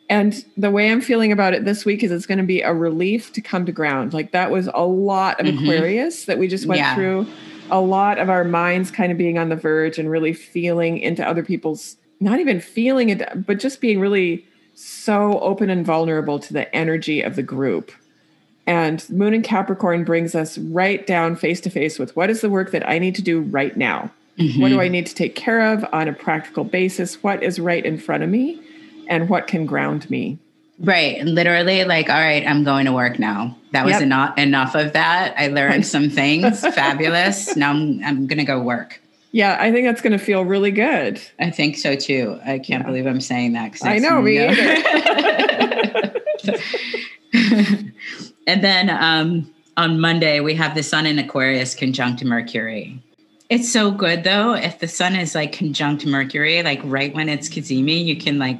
and 0.10 0.44
the 0.58 0.70
way 0.72 0.92
I'm 0.92 1.00
feeling 1.02 1.32
about 1.32 1.54
it 1.54 1.64
this 1.64 1.86
week 1.86 2.04
is 2.04 2.12
it's 2.12 2.26
going 2.26 2.38
to 2.38 2.44
be 2.44 2.62
a 2.62 2.74
relief 2.74 3.32
to 3.32 3.42
come 3.42 3.66
to 3.66 3.72
ground. 3.72 4.14
Like 4.14 4.34
that 4.34 4.52
was 4.52 4.70
a 4.74 4.86
lot 4.86 5.40
of 5.40 5.48
Mhm. 5.48 5.62
Aquarius 5.64 6.26
that 6.26 6.38
we 6.38 6.48
just 6.50 6.66
went 6.68 6.80
Yeah. 6.80 6.94
through. 6.96 7.28
A 7.72 7.82
lot 7.82 8.20
of 8.20 8.30
our 8.30 8.44
minds 8.44 8.92
kind 8.92 9.12
of 9.12 9.18
being 9.18 9.38
on 9.38 9.50
the 9.50 9.56
verge 9.56 9.98
and 9.98 10.10
really 10.10 10.34
feeling 10.34 11.00
into 11.00 11.28
other 11.28 11.44
people's 11.44 11.98
not 12.20 12.40
even 12.40 12.60
feeling 12.60 13.10
it, 13.10 13.46
but 13.46 13.60
just 13.60 13.82
being 13.82 14.00
really 14.00 14.46
so 14.74 15.40
open 15.40 15.70
and 15.70 15.86
vulnerable 15.86 16.40
to 16.40 16.54
the 16.54 16.74
energy 16.76 17.22
of 17.22 17.36
the 17.36 17.44
group. 17.44 17.92
And 18.68 19.08
Moon 19.10 19.34
and 19.34 19.44
Capricorn 19.44 20.04
brings 20.04 20.34
us 20.34 20.58
right 20.58 21.06
down 21.06 21.36
face 21.36 21.62
to 21.62 21.70
face 21.70 22.00
with 22.00 22.16
what 22.16 22.30
is 22.30 22.42
the 22.42 22.50
work 22.50 22.72
that 22.72 22.88
I 22.88 23.00
need 23.00 23.16
to 23.16 23.22
do 23.22 23.42
right 23.42 23.76
now? 23.78 24.12
What 24.38 24.44
do 24.44 24.60
mm-hmm. 24.60 24.80
I 24.80 24.88
need 24.90 25.06
to 25.06 25.16
take 25.16 25.36
care 25.36 25.74
of 25.74 25.86
on 25.94 26.10
a 26.10 26.14
practical 26.14 26.66
basis? 26.66 27.24
What 27.24 27.42
is 27.42 27.58
right 27.58 27.86
in 27.86 27.98
front 27.98 28.22
of 28.22 28.30
me? 28.30 28.62
And 29.08 29.30
what 29.30 29.48
can 29.48 29.66
ground 29.66 30.10
me? 30.10 30.40
Right. 30.80 31.24
Literally, 31.24 31.86
like, 31.86 32.10
all 32.10 32.20
right, 32.20 32.46
I'm 32.46 32.64
going 32.66 32.86
to 32.86 32.92
work 32.92 33.18
now. 33.18 33.56
That 33.72 33.86
was 33.86 33.94
Yep. 33.94 34.02
enough 34.04 34.38
enough 34.38 34.76
of 34.76 34.94
that. 34.94 35.34
I 35.38 35.48
learned 35.48 35.86
some 35.96 36.10
things. 36.10 36.60
Fabulous. 36.62 37.56
Now 37.56 37.72
I'm 37.72 38.04
I'm 38.04 38.28
gonna 38.28 38.46
go 38.46 38.62
work. 38.62 39.02
Yeah, 39.32 39.58
I 39.60 39.72
think 39.72 39.86
that's 39.86 40.02
to 40.02 40.18
feel 40.18 40.44
really 40.46 40.72
good. 40.72 41.22
I 41.40 41.50
think 41.50 41.78
so 41.78 41.96
too. 41.96 42.40
I 42.46 42.60
can't 42.60 42.84
Yeah. 42.84 42.84
believe 42.84 43.06
I'm 43.06 43.22
saying 43.22 43.54
that. 43.54 43.78
I 43.84 44.00
know, 44.00 44.22
me 44.22 44.38
and 48.48 48.64
then 48.64 48.90
um, 48.90 49.54
on 49.78 50.00
Monday, 50.00 50.40
we 50.40 50.56
have 50.56 50.76
the 50.76 50.84
sun 50.84 51.06
in 51.06 51.20
Aquarius 51.20 51.76
conjunct 51.76 52.24
Mercury. 52.24 53.02
It's 53.50 53.72
so 53.72 53.92
good 53.92 54.24
though. 54.24 54.54
If 54.54 54.80
the 54.80 54.88
sun 54.88 55.16
is 55.16 55.36
like 55.36 55.52
conjunct 55.54 56.06
Mercury, 56.06 56.64
like 56.64 56.82
right 56.84 57.14
when 57.14 57.30
it's 57.30 57.50
Cazimi, 57.50 58.04
you 58.04 58.16
can 58.18 58.40
like 58.40 58.58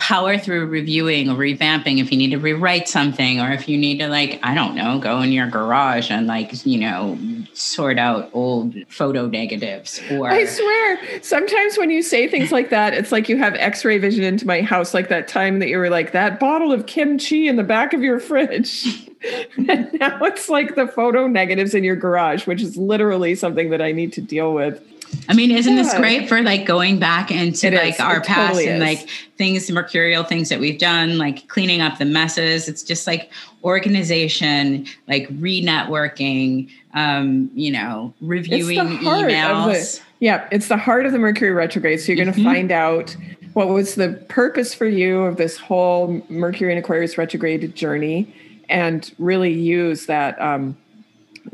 power 0.00 0.36
through 0.36 0.66
reviewing 0.66 1.28
or 1.28 1.36
revamping 1.36 2.00
if 2.00 2.10
you 2.10 2.18
need 2.18 2.30
to 2.30 2.38
rewrite 2.38 2.88
something 2.88 3.40
or 3.40 3.52
if 3.52 3.68
you 3.68 3.78
need 3.78 3.98
to 3.98 4.08
like 4.08 4.40
i 4.42 4.54
don't 4.54 4.74
know 4.74 4.98
go 4.98 5.20
in 5.20 5.30
your 5.30 5.46
garage 5.46 6.10
and 6.10 6.26
like 6.26 6.66
you 6.66 6.78
know 6.78 7.16
sort 7.52 7.98
out 7.98 8.30
old 8.32 8.74
photo 8.88 9.26
negatives 9.26 10.00
or 10.10 10.30
I 10.30 10.44
swear, 10.46 11.22
sometimes 11.22 11.76
when 11.76 11.90
you 11.90 12.02
say 12.02 12.28
things 12.28 12.52
like 12.52 12.70
that, 12.70 12.94
it's 12.94 13.12
like 13.12 13.28
you 13.28 13.36
have 13.38 13.54
x 13.56 13.84
ray 13.84 13.98
vision 13.98 14.24
into 14.24 14.46
my 14.46 14.62
house, 14.62 14.94
like 14.94 15.08
that 15.08 15.28
time 15.28 15.58
that 15.58 15.68
you 15.68 15.78
were 15.78 15.90
like, 15.90 16.12
that 16.12 16.40
bottle 16.40 16.72
of 16.72 16.86
kimchi 16.86 17.46
in 17.48 17.56
the 17.56 17.64
back 17.64 17.92
of 17.92 18.02
your 18.02 18.20
fridge. 18.20 19.08
and 19.68 19.92
now 20.00 20.18
it's 20.22 20.48
like 20.48 20.74
the 20.74 20.86
photo 20.86 21.26
negatives 21.26 21.74
in 21.74 21.84
your 21.84 21.96
garage, 21.96 22.46
which 22.46 22.62
is 22.62 22.76
literally 22.76 23.34
something 23.34 23.70
that 23.70 23.82
I 23.82 23.92
need 23.92 24.12
to 24.14 24.20
deal 24.20 24.54
with. 24.54 24.82
I 25.28 25.34
mean, 25.34 25.50
isn't 25.50 25.76
this 25.76 25.94
great 25.94 26.28
for 26.28 26.42
like 26.42 26.66
going 26.66 26.98
back 26.98 27.30
into 27.30 27.68
It 27.68 27.74
like 27.74 27.94
is. 27.94 28.00
our 28.00 28.18
It 28.18 28.24
past 28.24 28.54
totally 28.54 28.68
and 28.68 28.80
like 28.80 29.08
things, 29.36 29.70
mercurial 29.70 30.24
things 30.24 30.48
that 30.48 30.58
we've 30.60 30.78
done, 30.78 31.18
like 31.18 31.48
cleaning 31.48 31.80
up 31.80 31.98
the 31.98 32.04
messes. 32.04 32.68
It's 32.68 32.82
just 32.82 33.06
like 33.06 33.30
organization, 33.62 34.86
like 35.08 35.28
re-networking, 35.38 36.70
um, 36.94 37.50
you 37.54 37.70
know, 37.72 38.12
reviewing 38.20 38.78
of 38.78 38.88
the- 38.88 38.96
emails. 38.96 40.00
Yeah, 40.20 40.46
it's 40.52 40.68
the 40.68 40.76
heart 40.76 41.06
of 41.06 41.12
the 41.12 41.18
Mercury 41.18 41.52
retrograde. 41.52 42.00
So 42.00 42.12
you're 42.12 42.22
going 42.22 42.34
to 42.34 42.44
find 42.44 42.70
out 42.70 43.16
what 43.54 43.68
was 43.68 43.94
the 43.94 44.10
purpose 44.28 44.74
for 44.74 44.86
you 44.86 45.22
of 45.22 45.36
this 45.36 45.56
whole 45.56 46.22
Mercury 46.28 46.72
and 46.72 46.78
Aquarius 46.78 47.16
retrograde 47.16 47.74
journey 47.74 48.32
and 48.68 49.12
really 49.18 49.52
use 49.52 50.06
that 50.06 50.40
um, 50.40 50.76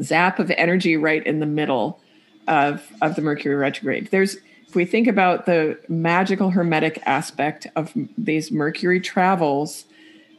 zap 0.03 0.39
of 0.39 0.51
energy 0.53 0.97
right 0.97 1.25
in 1.27 1.41
the 1.41 1.47
middle 1.47 2.01
of, 2.47 2.93
of 3.03 3.17
the 3.17 3.23
Mercury 3.23 3.55
retrograde. 3.55 4.09
There's, 4.11 4.37
if 4.67 4.75
we 4.75 4.85
think 4.85 5.07
about 5.07 5.47
the 5.47 5.79
magical 5.89 6.51
hermetic 6.51 7.03
aspect 7.07 7.67
of 7.77 7.93
these 8.17 8.51
Mercury 8.51 9.01
travels, 9.01 9.85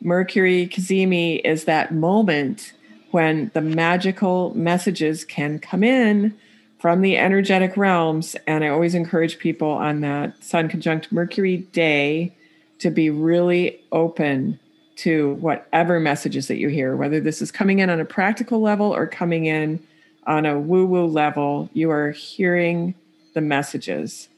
Mercury 0.02 0.68
Cazimi 0.68 1.42
is 1.44 1.66
that 1.66 1.94
moment 1.94 2.74
when 3.12 3.52
the 3.54 3.62
magical 3.62 4.54
messages 4.56 5.26
can 5.26 5.60
come 5.60 5.84
in 5.84 6.38
from 6.80 7.02
the 7.02 7.18
energetic 7.18 7.76
realms. 7.76 8.36
And 8.46 8.64
I 8.64 8.68
always 8.68 8.94
encourage 8.94 9.40
people 9.40 9.72
on 9.72 10.02
that 10.02 10.44
Sun 10.44 10.70
conjunct 10.70 11.12
Mercury 11.12 11.58
day 11.58 12.36
to 12.80 12.92
be 12.92 13.10
really 13.10 13.80
open 13.92 14.60
to 14.98 15.34
whatever 15.36 16.00
messages 16.00 16.48
that 16.48 16.58
you 16.58 16.70
hear, 16.70 16.96
whether 16.96 17.20
this 17.20 17.42
is 17.42 17.52
coming 17.52 17.80
in 17.80 17.90
on 17.90 18.00
a 18.00 18.06
practical 18.06 18.62
level 18.62 18.94
or 18.94 19.08
coming 19.08 19.46
in 19.46 19.80
on 20.28 20.46
a 20.46 20.60
woo 20.60 20.86
woo 20.86 21.08
level. 21.08 21.70
You 21.74 21.90
are 21.90 22.12
hearing 22.12 22.94
the 23.34 23.42
messages 23.42 24.30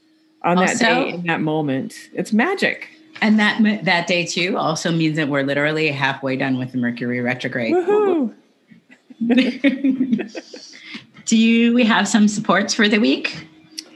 on 0.43 0.57
that 0.57 0.79
day 0.79 1.09
in 1.09 1.23
that 1.23 1.41
moment. 1.41 1.95
It's 2.13 2.31
magic. 2.31 2.87
And 3.21 3.37
that 3.39 3.83
that 3.83 4.07
day 4.07 4.25
too 4.25 4.57
also 4.57 4.91
means 4.91 5.17
that 5.17 5.27
we're 5.27 5.43
literally 5.43 5.89
halfway 5.89 6.37
done 6.37 6.57
with 6.57 6.71
the 6.71 6.77
Mercury 6.77 7.19
retrograde. 7.19 7.73
Woohoo. 7.73 8.33
Do 11.25 11.37
you 11.37 11.73
we 11.73 11.83
have 11.83 12.07
some 12.07 12.27
supports 12.29 12.73
for 12.73 12.87
the 12.87 12.99
week? 12.99 13.45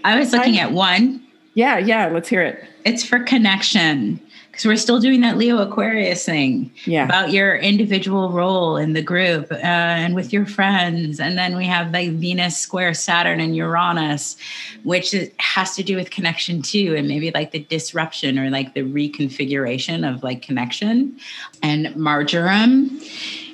I 0.03 0.19
was 0.19 0.33
looking 0.33 0.57
I- 0.57 0.63
at 0.63 0.71
one. 0.73 1.21
Yeah, 1.55 1.77
yeah, 1.77 2.07
let's 2.07 2.27
hear 2.27 2.41
it. 2.41 2.65
It's 2.83 3.05
for 3.05 3.19
connection 3.19 4.19
because 4.53 4.67
we're 4.67 4.77
still 4.77 4.99
doing 4.99 5.21
that 5.21 5.35
Leo 5.35 5.57
Aquarius 5.57 6.23
thing 6.25 6.71
Yeah. 6.85 7.05
about 7.05 7.31
your 7.31 7.55
individual 7.55 8.29
role 8.29 8.77
in 8.77 8.93
the 8.93 9.01
group 9.01 9.51
uh, 9.51 9.55
and 9.55 10.13
with 10.13 10.31
your 10.31 10.45
friends. 10.45 11.19
And 11.19 11.35
then 11.39 11.57
we 11.57 11.65
have 11.65 11.91
like 11.91 12.11
Venus 12.11 12.55
square 12.55 12.93
Saturn 12.93 13.39
and 13.39 13.55
Uranus, 13.55 14.37
which 14.83 15.15
has 15.39 15.75
to 15.75 15.81
do 15.81 15.95
with 15.95 16.11
connection 16.11 16.61
too, 16.61 16.93
and 16.95 17.07
maybe 17.07 17.31
like 17.31 17.49
the 17.49 17.63
disruption 17.63 18.37
or 18.37 18.51
like 18.51 18.75
the 18.75 18.81
reconfiguration 18.83 20.07
of 20.07 20.21
like 20.21 20.43
connection. 20.43 21.17
And 21.63 21.95
marjoram. 21.95 23.01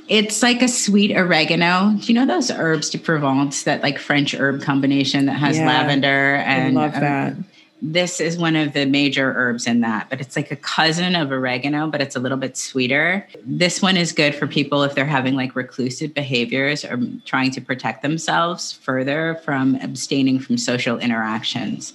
It's 0.10 0.44
like 0.44 0.62
a 0.62 0.68
sweet 0.68 1.16
oregano. 1.16 1.94
Do 1.98 2.12
you 2.12 2.20
know 2.20 2.26
those 2.26 2.52
herbs 2.52 2.90
de 2.90 2.98
Provence, 2.98 3.64
that 3.64 3.84
like 3.84 3.98
French 4.00 4.34
herb 4.34 4.62
combination 4.62 5.28
that 5.28 5.34
has 5.34 5.58
Yeah, 5.58 5.68
lavender 5.68 6.36
and 6.36 6.78
I 6.78 6.82
love 6.82 6.96
um, 6.96 7.02
that. 7.02 7.34
This 7.82 8.20
is 8.20 8.38
one 8.38 8.56
of 8.56 8.74
the 8.74 8.86
major 8.86 9.34
herbs 9.36 9.66
in 9.66 9.82
that, 9.82 10.10
but 10.10 10.20
it's 10.20 10.36
like 10.36 10.52
a 10.52 10.56
cousin 10.56 11.16
of 11.16 11.32
oregano, 11.32 11.88
but 11.88 12.02
it's 12.02 12.16
a 12.16 12.20
little 12.20 12.38
bit 12.38 12.58
sweeter. 12.58 13.28
This 13.46 13.82
one 13.82 13.96
is 13.96 14.12
good 14.12 14.36
for 14.36 14.48
people 14.48 14.84
if 14.84 14.96
they're 14.96 15.06
having 15.06 15.36
like 15.36 15.56
reclusive 15.56 16.14
behaviors 16.14 16.84
or 16.84 17.00
trying 17.26 17.52
to 17.52 17.62
protect 17.62 18.02
themselves 18.02 18.74
further 18.74 19.40
from 19.46 19.76
abstaining 19.76 20.40
from 20.40 20.58
social 20.58 21.00
interactions. 21.00 21.94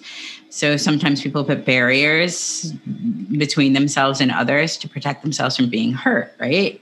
So 0.55 0.77
sometimes 0.77 1.21
people 1.21 1.43
put 1.43 1.65
barriers 1.65 2.73
between 3.37 3.73
themselves 3.73 4.21
and 4.21 4.31
others 4.31 4.77
to 4.77 4.89
protect 4.89 5.23
themselves 5.23 5.57
from 5.57 5.69
being 5.69 5.93
hurt, 5.93 6.33
right? 6.39 6.81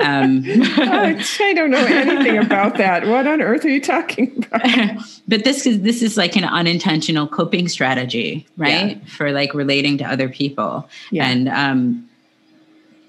Um, 0.00 0.42
I 0.48 1.52
don't 1.54 1.70
know 1.70 1.84
anything 1.86 2.38
about 2.38 2.78
that. 2.78 3.06
What 3.06 3.28
on 3.28 3.40
earth 3.40 3.64
are 3.64 3.68
you 3.68 3.80
talking 3.80 4.44
about? 4.50 5.04
but 5.28 5.44
this 5.44 5.66
is 5.66 5.82
this 5.82 6.02
is 6.02 6.16
like 6.16 6.34
an 6.34 6.42
unintentional 6.44 7.28
coping 7.28 7.68
strategy 7.68 8.44
right 8.56 9.00
for 9.08 9.30
like 9.30 9.54
relating 9.54 9.98
to 9.98 10.04
other 10.04 10.28
people 10.28 10.88
Yeah. 11.12 11.28
and 11.28 11.48
um 11.48 12.08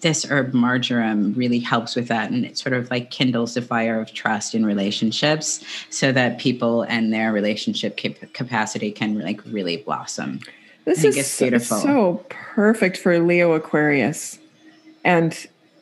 this 0.04 0.24
herb 0.30 0.54
marjoram 0.54 1.34
really 1.34 1.60
helps 1.60 1.96
with 1.96 2.08
that 2.10 2.30
and 2.30 2.46
it 2.46 2.58
sort 2.58 2.74
of 2.74 2.90
like 2.92 3.10
kindles 3.10 3.56
the 3.56 3.62
fire 3.62 4.00
of 4.00 4.14
trust 4.14 4.54
in 4.54 4.64
relationships 4.66 5.64
so 5.90 6.12
that 6.12 6.38
people 6.38 6.84
and 6.84 7.12
their 7.12 7.32
relationship 7.34 7.98
cap- 7.98 8.32
capacity 8.34 8.92
can 8.92 9.20
like 9.20 9.42
really 9.48 9.78
blossom 9.78 10.40
This 10.86 11.04
is 11.04 11.18
it's 11.18 11.40
beautiful. 11.40 11.78
so 11.78 12.26
perfect 12.30 12.98
for 12.98 13.18
Leo 13.20 13.54
Aquarius. 13.54 14.38
And, 15.06 15.34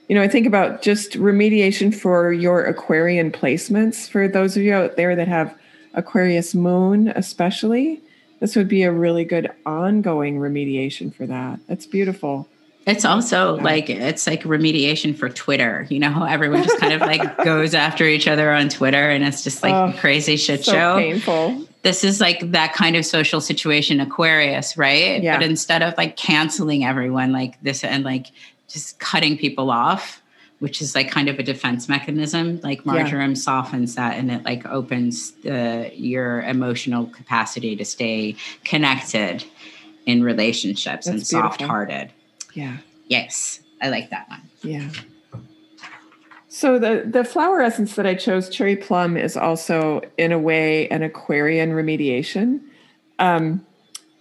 you 0.08 0.16
know, 0.16 0.22
I 0.22 0.28
think 0.28 0.46
about 0.48 0.82
just 0.82 1.14
remediation 1.14 1.94
for 1.94 2.32
your 2.32 2.64
Aquarian 2.66 3.32
placements. 3.32 4.08
For 4.10 4.28
those 4.28 4.56
of 4.58 4.64
you 4.64 4.74
out 4.74 4.96
there 4.98 5.16
that 5.16 5.28
have 5.28 5.54
Aquarius 5.94 6.54
moon, 6.56 7.10
especially, 7.10 8.02
this 8.40 8.56
would 8.56 8.68
be 8.68 8.84
a 8.84 8.92
really 8.92 9.26
good 9.26 9.52
ongoing 9.66 10.38
remediation 10.40 11.14
for 11.14 11.26
that. 11.28 11.60
That's 11.68 11.86
beautiful. 11.86 12.48
It's 12.88 13.06
also 13.06 13.58
like 13.58 13.90
it's 13.90 14.26
like 14.26 14.42
remediation 14.44 15.16
for 15.16 15.30
Twitter. 15.30 15.86
You 15.90 16.00
know 16.00 16.10
how 16.10 16.26
everyone 16.26 16.64
just 16.64 16.80
kind 16.80 16.94
of 16.94 17.02
like 17.02 17.38
goes 17.44 17.76
after 17.76 18.06
each 18.06 18.28
other 18.28 18.52
on 18.52 18.70
Twitter 18.70 19.10
and 19.10 19.24
it's 19.24 19.44
just 19.44 19.62
like 19.62 19.74
Oh, 19.74 19.98
crazy 20.00 20.36
shit 20.36 20.66
So 20.66 20.72
show. 20.72 20.98
painful. 20.98 21.68
This 21.84 22.04
is 22.04 22.20
like 22.20 22.52
that 22.52 22.74
kind 22.74 22.96
of 22.96 23.06
social 23.06 23.40
situation 23.40 24.00
Aquarius, 24.00 24.78
right? 24.78 25.22
Yeah. 25.22 25.38
But 25.38 25.46
instead 25.46 25.84
of 25.84 25.96
like 25.98 26.18
canceling 26.18 26.84
everyone 26.84 27.32
like 27.32 27.62
this 27.62 27.84
and 27.84 28.04
like 28.04 28.28
just 28.68 29.00
cutting 29.00 29.38
people 29.38 29.70
off, 29.70 30.22
which 30.60 30.82
is 30.82 30.96
like 30.96 31.10
kind 31.12 31.28
of 31.28 31.38
a 31.38 31.44
defense 31.44 31.88
mechanism. 31.88 32.60
Like 32.62 32.84
marjoram 32.86 33.32
yeah. 33.32 33.36
softens 33.36 33.94
that 33.96 34.18
and 34.18 34.32
it 34.32 34.44
like 34.44 34.66
opens 34.66 35.32
the 35.44 35.92
your 35.94 36.42
emotional 36.42 37.06
capacity 37.06 37.76
to 37.76 37.86
stay 37.86 38.36
connected 38.64 39.44
in 40.08 40.24
relationships 40.24 41.06
That's 41.06 41.08
and 41.08 41.28
soft 41.28 41.62
hearted. 41.62 42.12
Yeah. 42.54 42.78
Yes. 43.08 43.62
I 43.82 43.90
like 43.90 44.10
that 44.10 44.30
one. 44.30 44.42
Yeah. 44.64 44.90
So 46.54 46.78
the 46.78 47.04
the 47.06 47.24
flower 47.24 47.62
essence 47.62 47.96
that 47.96 48.06
I 48.06 48.14
chose, 48.14 48.50
cherry 48.50 48.76
plum, 48.76 49.16
is 49.16 49.38
also 49.38 50.02
in 50.18 50.32
a 50.32 50.38
way 50.38 50.90
an 50.90 51.02
Aquarian 51.02 51.72
remediation. 51.72 52.60
Um, 53.20 53.66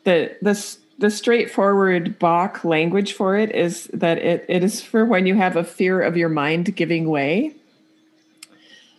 the 0.04 0.36
the 0.40 0.76
the 0.98 1.10
straightforward 1.10 2.18
Bach 2.18 2.62
language 2.62 3.14
for 3.14 3.36
it 3.36 3.50
is 3.52 3.90
that 3.92 4.18
it, 4.18 4.44
it 4.48 4.62
is 4.62 4.80
for 4.80 5.04
when 5.04 5.26
you 5.26 5.34
have 5.34 5.56
a 5.56 5.64
fear 5.64 6.00
of 6.00 6.16
your 6.16 6.28
mind 6.28 6.76
giving 6.76 7.08
way. 7.08 7.54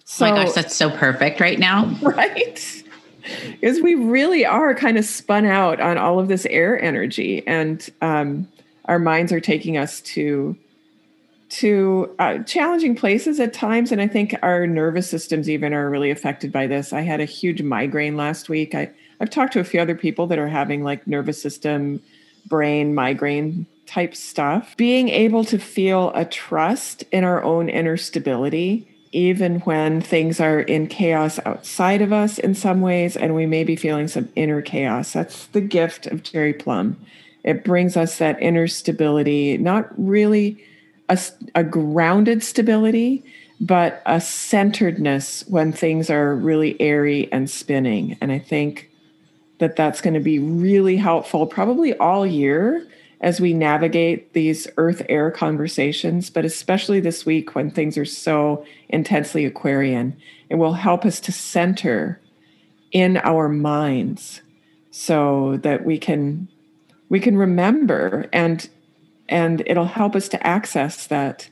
So, 0.03 0.25
oh 0.25 0.31
my 0.31 0.43
gosh, 0.43 0.53
that's 0.53 0.75
so 0.75 0.89
perfect 0.89 1.39
right 1.39 1.57
now. 1.57 1.95
Right. 2.01 2.83
Because 3.51 3.79
we 3.81 3.93
really 3.93 4.45
are 4.45 4.73
kind 4.73 4.97
of 4.97 5.05
spun 5.05 5.45
out 5.45 5.79
on 5.79 5.97
all 5.97 6.19
of 6.19 6.27
this 6.27 6.45
air 6.47 6.81
energy, 6.81 7.47
and 7.47 7.87
um, 8.01 8.47
our 8.85 8.99
minds 8.99 9.31
are 9.31 9.39
taking 9.39 9.77
us 9.77 10.01
to 10.01 10.57
to 11.49 12.15
uh, 12.17 12.39
challenging 12.43 12.95
places 12.95 13.37
at 13.39 13.53
times. 13.53 13.91
And 13.91 14.01
I 14.01 14.07
think 14.07 14.33
our 14.41 14.65
nervous 14.65 15.09
systems 15.09 15.49
even 15.49 15.73
are 15.73 15.89
really 15.89 16.09
affected 16.09 16.49
by 16.49 16.65
this. 16.65 16.93
I 16.93 17.01
had 17.01 17.19
a 17.19 17.25
huge 17.25 17.61
migraine 17.61 18.15
last 18.15 18.47
week. 18.47 18.73
I 18.73 18.89
I've 19.19 19.29
talked 19.29 19.53
to 19.53 19.59
a 19.59 19.63
few 19.63 19.79
other 19.79 19.95
people 19.95 20.27
that 20.27 20.39
are 20.39 20.47
having 20.47 20.83
like 20.83 21.05
nervous 21.05 21.39
system, 21.41 22.01
brain, 22.47 22.95
migraine 22.95 23.67
type 23.85 24.15
stuff. 24.15 24.75
Being 24.77 25.09
able 25.09 25.43
to 25.45 25.59
feel 25.59 26.11
a 26.15 26.25
trust 26.25 27.03
in 27.11 27.23
our 27.23 27.43
own 27.43 27.69
inner 27.69 27.97
stability, 27.97 28.87
even 29.11 29.59
when 29.59 30.01
things 30.01 30.39
are 30.39 30.61
in 30.61 30.87
chaos 30.87 31.39
outside 31.45 32.01
of 32.01 32.13
us 32.13 32.39
in 32.39 32.55
some 32.55 32.81
ways, 32.81 33.17
and 33.17 33.35
we 33.35 33.45
may 33.45 33.63
be 33.63 33.75
feeling 33.75 34.07
some 34.07 34.29
inner 34.35 34.61
chaos. 34.61 35.13
That's 35.13 35.45
the 35.47 35.61
gift 35.61 36.07
of 36.07 36.23
Cherry 36.23 36.53
Plum. 36.53 36.97
It 37.43 37.63
brings 37.63 37.97
us 37.97 38.17
that 38.17 38.41
inner 38.41 38.67
stability, 38.67 39.57
not 39.57 39.87
really 39.97 40.63
a, 41.09 41.19
a 41.55 41.63
grounded 41.63 42.43
stability, 42.43 43.23
but 43.59 44.01
a 44.05 44.19
centeredness 44.19 45.43
when 45.47 45.71
things 45.71 46.09
are 46.09 46.35
really 46.35 46.79
airy 46.81 47.31
and 47.31 47.49
spinning. 47.49 48.17
And 48.21 48.31
I 48.31 48.39
think 48.39 48.89
that 49.59 49.75
that's 49.75 50.01
going 50.01 50.15
to 50.15 50.19
be 50.19 50.39
really 50.39 50.97
helpful 50.97 51.45
probably 51.45 51.95
all 51.97 52.25
year 52.25 52.87
as 53.21 53.39
we 53.39 53.53
navigate 53.53 54.33
these 54.33 54.67
earth 54.77 55.03
air 55.07 55.29
conversations, 55.29 56.31
but 56.31 56.43
especially 56.43 56.99
this 56.99 57.25
week 57.25 57.53
when 57.53 57.69
things 57.69 57.97
are 57.97 58.05
so 58.05 58.65
intensely 58.89 59.45
Aquarian. 59.45 60.17
It 60.49 60.55
will 60.55 60.73
help 60.73 61.05
us 61.05 61.19
to 61.21 61.31
center 61.31 62.19
in 62.91 63.17
our 63.17 63.47
minds 63.47 64.41
so 64.89 65.57
that 65.57 65.85
we 65.85 65.99
can 65.99 66.47
we 67.11 67.19
can 67.19 67.37
remember 67.37 68.27
and 68.33 68.67
and 69.29 69.61
it'll 69.67 69.85
help 69.85 70.15
us 70.15 70.27
to 70.29 70.47
access 70.47 71.07
that 71.07 71.47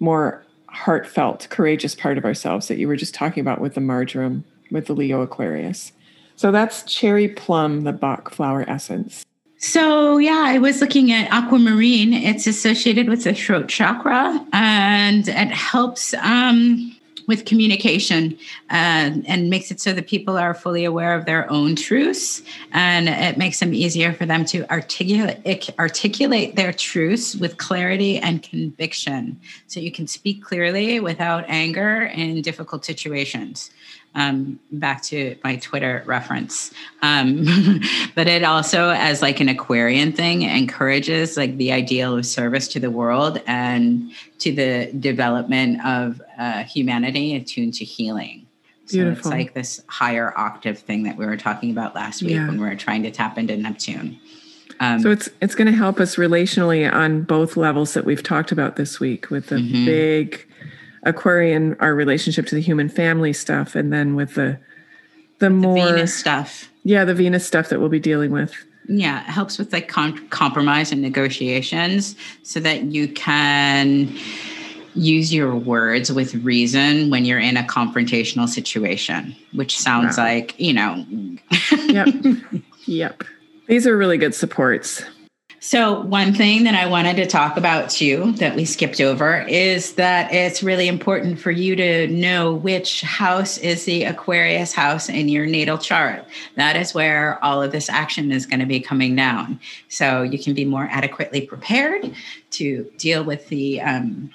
more 0.00 0.44
heartfelt 0.68 1.46
courageous 1.50 1.94
part 1.94 2.18
of 2.18 2.24
ourselves 2.24 2.66
that 2.68 2.78
you 2.78 2.88
were 2.88 2.96
just 2.96 3.14
talking 3.14 3.40
about 3.40 3.60
with 3.60 3.74
the 3.74 3.80
marjoram 3.80 4.44
with 4.72 4.86
the 4.86 4.92
leo 4.92 5.20
aquarius 5.20 5.92
so 6.36 6.52
that's 6.52 6.82
cherry 6.82 7.28
plum, 7.28 7.82
the 7.82 7.92
Bach 7.92 8.30
flower 8.30 8.64
essence. 8.68 9.24
So, 9.58 10.18
yeah, 10.18 10.44
I 10.46 10.58
was 10.58 10.82
looking 10.82 11.10
at 11.10 11.30
aquamarine. 11.32 12.12
It's 12.12 12.46
associated 12.46 13.08
with 13.08 13.24
the 13.24 13.32
throat 13.32 13.68
chakra 13.68 14.46
and 14.52 15.26
it 15.26 15.50
helps 15.50 16.12
um, 16.14 16.94
with 17.26 17.44
communication 17.44 18.36
uh, 18.70 19.10
and 19.26 19.50
makes 19.50 19.70
it 19.70 19.80
so 19.80 19.92
that 19.92 20.06
people 20.06 20.36
are 20.36 20.54
fully 20.54 20.84
aware 20.84 21.14
of 21.14 21.24
their 21.24 21.50
own 21.50 21.76
truths. 21.76 22.42
And 22.72 23.08
it 23.08 23.36
makes 23.36 23.60
them 23.60 23.74
easier 23.74 24.12
for 24.12 24.26
them 24.26 24.44
to 24.46 24.70
articulate, 24.70 25.70
articulate 25.78 26.56
their 26.56 26.72
truths 26.72 27.34
with 27.34 27.56
clarity 27.56 28.18
and 28.18 28.42
conviction. 28.42 29.40
So 29.66 29.80
you 29.80 29.92
can 29.92 30.06
speak 30.06 30.42
clearly 30.42 31.00
without 31.00 31.44
anger 31.48 32.02
in 32.02 32.42
difficult 32.42 32.84
situations 32.84 33.70
um, 34.16 34.58
back 34.72 35.02
to 35.02 35.36
my 35.44 35.56
Twitter 35.56 36.02
reference. 36.06 36.72
Um, 37.02 37.44
but 38.14 38.26
it 38.26 38.42
also, 38.42 38.88
as 38.88 39.22
like 39.22 39.40
an 39.40 39.48
Aquarian 39.48 40.12
thing, 40.12 40.42
encourages 40.42 41.36
like 41.36 41.56
the 41.58 41.70
ideal 41.70 42.16
of 42.16 42.26
service 42.26 42.66
to 42.68 42.80
the 42.80 42.90
world 42.90 43.40
and 43.46 44.10
to 44.38 44.52
the 44.52 44.90
development 44.98 45.84
of 45.84 46.20
uh, 46.38 46.64
humanity 46.64 47.36
attuned 47.36 47.74
to 47.74 47.84
healing. 47.84 48.46
So 48.86 48.98
Beautiful. 48.98 49.18
it's 49.18 49.26
like 49.26 49.54
this 49.54 49.82
higher 49.88 50.32
octave 50.36 50.78
thing 50.78 51.02
that 51.02 51.16
we 51.16 51.26
were 51.26 51.36
talking 51.36 51.70
about 51.70 51.94
last 51.94 52.22
week 52.22 52.32
yeah. 52.32 52.46
when 52.46 52.60
we 52.60 52.66
were 52.66 52.76
trying 52.76 53.02
to 53.02 53.10
tap 53.10 53.36
into 53.36 53.56
Neptune. 53.56 54.18
Um, 54.80 55.00
so 55.00 55.10
it's 55.10 55.28
it's 55.40 55.54
going 55.54 55.66
to 55.66 55.76
help 55.76 56.00
us 56.00 56.16
relationally 56.16 56.90
on 56.90 57.22
both 57.22 57.56
levels 57.56 57.94
that 57.94 58.04
we've 58.04 58.22
talked 58.22 58.52
about 58.52 58.76
this 58.76 59.00
week 59.00 59.30
with 59.30 59.46
the 59.48 59.56
mm-hmm. 59.56 59.84
big 59.86 60.46
Aquarian, 61.06 61.76
our 61.80 61.94
relationship 61.94 62.46
to 62.46 62.54
the 62.54 62.60
human 62.60 62.88
family 62.88 63.32
stuff, 63.32 63.74
and 63.74 63.92
then 63.92 64.14
with 64.14 64.34
the 64.34 64.58
the 65.38 65.50
more 65.50 65.74
Venus 65.74 66.14
stuff. 66.14 66.70
Yeah, 66.84 67.04
the 67.04 67.14
Venus 67.14 67.46
stuff 67.46 67.68
that 67.68 67.80
we'll 67.80 67.88
be 67.88 68.00
dealing 68.00 68.30
with. 68.32 68.54
Yeah, 68.88 69.20
it 69.20 69.30
helps 69.30 69.58
with 69.58 69.72
like 69.72 69.88
com- 69.88 70.28
compromise 70.28 70.92
and 70.92 71.00
negotiations, 71.00 72.16
so 72.42 72.60
that 72.60 72.82
you 72.84 73.08
can 73.08 74.14
use 74.94 75.32
your 75.32 75.54
words 75.54 76.10
with 76.10 76.34
reason 76.36 77.10
when 77.10 77.24
you're 77.24 77.38
in 77.38 77.56
a 77.56 77.62
confrontational 77.62 78.48
situation, 78.48 79.36
which 79.52 79.78
sounds 79.78 80.16
wow. 80.18 80.24
like 80.24 80.58
you 80.58 80.72
know. 80.72 81.04
yep. 81.86 82.08
Yep. 82.88 83.24
These 83.66 83.84
are 83.88 83.96
really 83.96 84.16
good 84.16 84.32
supports. 84.32 85.02
So, 85.60 86.02
one 86.02 86.34
thing 86.34 86.64
that 86.64 86.74
I 86.74 86.86
wanted 86.86 87.16
to 87.16 87.26
talk 87.26 87.56
about 87.56 87.90
too 87.90 88.32
that 88.32 88.54
we 88.54 88.64
skipped 88.64 89.00
over 89.00 89.40
is 89.48 89.94
that 89.94 90.32
it's 90.32 90.62
really 90.62 90.86
important 90.86 91.38
for 91.38 91.50
you 91.50 91.74
to 91.76 92.06
know 92.08 92.54
which 92.54 93.00
house 93.00 93.58
is 93.58 93.84
the 93.84 94.04
Aquarius 94.04 94.72
house 94.72 95.08
in 95.08 95.28
your 95.28 95.46
natal 95.46 95.78
chart. 95.78 96.24
That 96.56 96.76
is 96.76 96.94
where 96.94 97.42
all 97.42 97.62
of 97.62 97.72
this 97.72 97.88
action 97.88 98.32
is 98.32 98.46
going 98.46 98.60
to 98.60 98.66
be 98.66 98.80
coming 98.80 99.16
down. 99.16 99.58
So, 99.88 100.22
you 100.22 100.38
can 100.38 100.54
be 100.54 100.64
more 100.64 100.88
adequately 100.90 101.40
prepared 101.40 102.14
to 102.52 102.90
deal 102.98 103.24
with 103.24 103.48
the 103.48 103.80
um, 103.80 104.30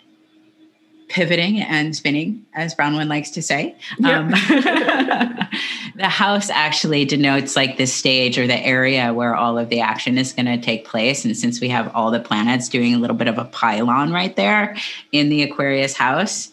pivoting 1.12 1.62
and 1.62 1.96
spinning, 1.96 2.46
as 2.54 2.74
Bronwyn 2.74 3.08
likes 3.08 3.30
to 3.32 3.42
say. 3.42 3.76
Yep. 4.00 4.34
Um, 4.34 4.34
the 6.02 6.10
house 6.10 6.50
actually 6.50 7.06
denotes 7.06 7.56
like 7.56 7.78
the 7.78 7.86
stage 7.86 8.38
or 8.38 8.48
the 8.48 8.60
area 8.60 9.14
where 9.14 9.36
all 9.36 9.58
of 9.58 9.70
the 9.70 9.80
action 9.80 10.18
is 10.18 10.34
going 10.34 10.48
to 10.48 10.58
take 10.58 10.86
place. 10.86 11.24
And 11.24 11.38
since 11.38 11.62
we 11.62 11.70
have 11.70 11.94
all 11.96 12.12
the 12.12 12.20
planets 12.20 12.68
doing 12.70 12.94
a 12.94 12.98
little 12.98 13.16
bit 13.16 13.28
of 13.28 13.38
a 13.38 13.46
pile-on 13.46 14.12
right 14.12 14.36
there 14.36 14.76
in 15.12 15.30
the 15.30 15.44
Aquarius 15.44 15.96
house, 15.96 16.52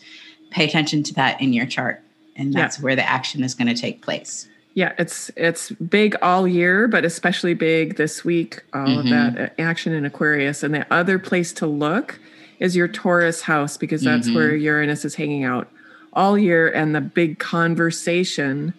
pay 0.51 0.65
attention 0.65 1.03
to 1.05 1.15
that 1.15 1.41
in 1.41 1.53
your 1.53 1.67
chart. 1.67 2.03
And 2.37 2.53
that's 2.53 2.79
where 2.79 2.95
the 2.95 3.09
action 3.09 3.43
is 3.43 3.55
going 3.55 3.75
to 3.75 3.81
take 3.81 4.03
place. 4.03 4.49
Yeah, 4.75 4.93
it's 4.97 5.29
it's 5.35 5.71
big 5.71 6.15
all 6.23 6.47
year, 6.47 6.87
but 6.87 7.05
especially 7.05 7.55
big 7.55 7.97
this 7.97 8.25
week. 8.25 8.63
All 8.73 8.87
mm-hmm. 8.87 9.13
of 9.13 9.35
that 9.35 9.55
action 9.59 9.93
in 9.93 10.05
Aquarius, 10.05 10.63
and 10.63 10.73
the 10.73 10.87
other 10.93 11.19
place 11.19 11.53
to 11.55 11.67
look 11.67 12.21
is 12.61 12.77
your 12.77 12.87
Taurus 12.87 13.43
house 13.43 13.77
because 13.77 14.03
that's 14.03 14.29
mm-hmm. 14.29 14.37
where 14.37 14.55
Uranus 14.55 15.05
is 15.05 15.17
hanging 15.17 15.43
out 15.43 15.69
all 16.13 16.39
year 16.39 16.69
and 16.69 16.95
the 16.95 17.01
big 17.01 17.41
conversation 17.41 18.73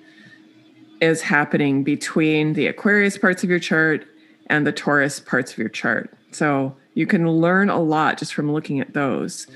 is 1.02 1.22
happening 1.22 1.84
between 1.84 2.54
the 2.54 2.68
Aquarius 2.68 3.18
parts 3.18 3.44
of 3.44 3.50
your 3.50 3.60
chart 3.60 4.06
and 4.48 4.66
the 4.66 4.72
Taurus 4.72 5.20
parts 5.20 5.52
of 5.52 5.58
your 5.58 5.70
chart. 5.70 6.12
So 6.32 6.76
you 6.94 7.06
can 7.08 7.30
learn 7.30 7.70
a 7.70 7.80
lot 7.80 8.18
just 8.18 8.34
from 8.34 8.52
looking 8.52 8.80
at 8.80 8.94
those. 8.94 9.48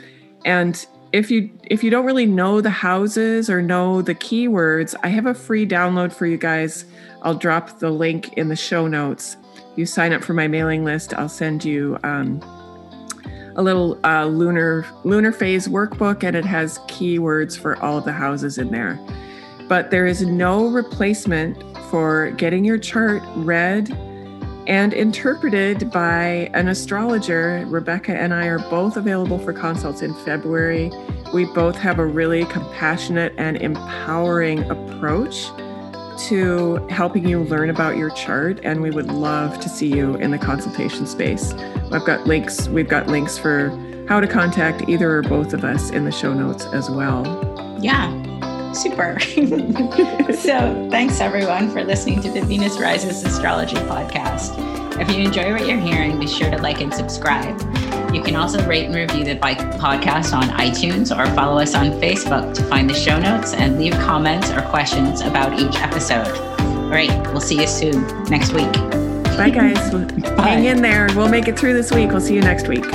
And 0.46 0.86
if 1.12 1.30
you 1.30 1.50
if 1.64 1.84
you 1.84 1.92
don't 1.92 2.06
really 2.06 2.26
know 2.26 2.60
the 2.60 2.70
houses 2.72 3.50
or 3.50 3.62
know 3.62 4.02
the 4.02 4.16
keywords, 4.16 4.96
I 5.04 5.10
have 5.10 5.26
a 5.26 5.34
free 5.34 5.66
download 5.66 6.12
for 6.12 6.26
you 6.26 6.38
guys. 6.38 6.86
I'll 7.22 7.36
drop 7.36 7.80
the 7.80 7.92
link 7.92 8.34
in 8.34 8.50
the 8.50 8.56
show 8.56 8.88
notes. 8.88 9.38
You 9.76 9.86
sign 9.86 10.12
up 10.14 10.24
for 10.24 10.34
my 10.34 10.48
mailing 10.48 10.84
list, 10.84 11.14
I'll 11.14 11.30
send 11.30 11.64
you 11.64 11.98
um, 12.04 12.42
a 13.56 13.62
little 13.62 14.00
uh, 14.04 14.26
lunar 14.26 14.86
lunar 15.04 15.32
phase 15.32 15.68
workbook, 15.68 16.24
and 16.24 16.36
it 16.36 16.46
has 16.46 16.80
keywords 16.80 17.58
for 17.58 17.82
all 17.82 18.00
of 18.00 18.06
the 18.06 18.12
houses 18.12 18.58
in 18.58 18.72
there. 18.72 19.00
But 19.68 19.92
there 19.92 20.06
is 20.06 20.22
no 20.22 20.68
replacement 20.68 21.62
for 21.90 22.32
getting 22.32 22.66
your 22.66 22.78
chart 22.78 23.24
read 23.36 23.90
and 24.68 24.94
interpreted 24.94 25.92
by 25.92 26.50
an 26.54 26.68
astrologer. 26.68 27.66
Rebecca 27.68 28.16
and 28.16 28.34
I 28.34 28.48
are 28.48 28.60
both 28.70 28.98
available 28.98 29.38
for 29.40 29.54
consults 29.54 30.02
in 30.02 30.14
February. 30.26 30.92
We 31.34 31.46
both 31.46 31.76
have 31.78 32.00
a 32.00 32.06
really 32.06 32.46
compassionate 32.46 33.34
and 33.38 33.58
empowering 33.58 34.70
approach 34.70 35.48
to 36.28 36.78
helping 36.90 37.28
you 37.28 37.44
learn 37.44 37.70
about 37.70 37.98
your 37.98 38.12
chart 38.12 38.60
and 38.64 38.82
we 38.82 38.92
would 38.92 39.12
love 39.12 39.60
to 39.60 39.68
see 39.68 39.88
you 39.88 40.16
in 40.16 40.32
the 40.32 40.38
consultation 40.38 41.08
space. 41.08 41.54
I've 41.92 42.06
got 42.06 42.28
links, 42.28 42.68
we've 42.70 42.88
got 42.88 43.08
links 43.08 43.38
for 43.38 43.70
how 44.08 44.20
to 44.20 44.28
contact 44.28 44.88
either 44.88 45.18
or 45.18 45.22
both 45.24 45.54
of 45.54 45.64
us 45.64 45.90
in 45.90 46.06
the 46.06 46.12
show 46.12 46.34
notes 46.34 46.66
as 46.66 46.90
well. 46.90 47.24
Yeah, 47.82 48.12
super. 48.74 49.20
so, 50.34 50.88
thanks 50.90 51.20
everyone 51.22 51.70
for 51.72 51.84
listening 51.84 52.22
to 52.22 52.32
the 52.32 52.42
Venus 52.42 52.80
Rises 52.80 53.24
Astrology 53.24 53.76
podcast. 53.76 54.58
If 55.00 55.10
you 55.16 55.24
enjoy 55.24 55.52
what 55.52 55.68
you're 55.68 55.80
hearing, 55.80 56.20
be 56.20 56.28
sure 56.28 56.50
to 56.50 56.58
like 56.58 56.82
and 56.82 56.94
subscribe. 56.94 57.60
You 58.14 58.22
can 58.22 58.36
also 58.36 58.64
rate 58.68 58.86
and 58.86 58.96
review 58.96 59.26
the 59.26 59.36
podcast 59.36 60.34
on 60.38 60.44
iTunes 60.60 61.16
or 61.16 61.26
follow 61.36 61.60
us 61.60 61.74
on 61.74 61.92
Facebook 61.94 62.54
to 62.54 62.64
find 62.66 62.90
the 62.90 62.94
show 62.94 63.20
notes 63.20 63.54
and 63.54 63.80
leave 63.80 63.94
comments 63.94 64.52
or 64.52 64.62
questions 64.62 65.22
about 65.22 65.60
each 65.60 65.76
episode. 65.78 66.28
All 66.60 66.90
right, 66.90 67.10
we'll 67.32 67.42
see 67.42 67.60
you 67.60 67.68
soon 67.68 68.06
next 68.26 68.54
week. 68.54 68.72
Bye, 69.36 69.50
guys. 69.50 69.92
Bye. 70.36 70.48
Hang 70.48 70.66
in 70.66 70.82
there. 70.82 71.08
We'll 71.16 71.30
make 71.30 71.48
it 71.48 71.58
through 71.58 71.74
this 71.74 71.92
week. 71.92 72.12
We'll 72.12 72.22
see 72.22 72.36
you 72.36 72.42
next 72.42 72.68
week. 72.68 72.86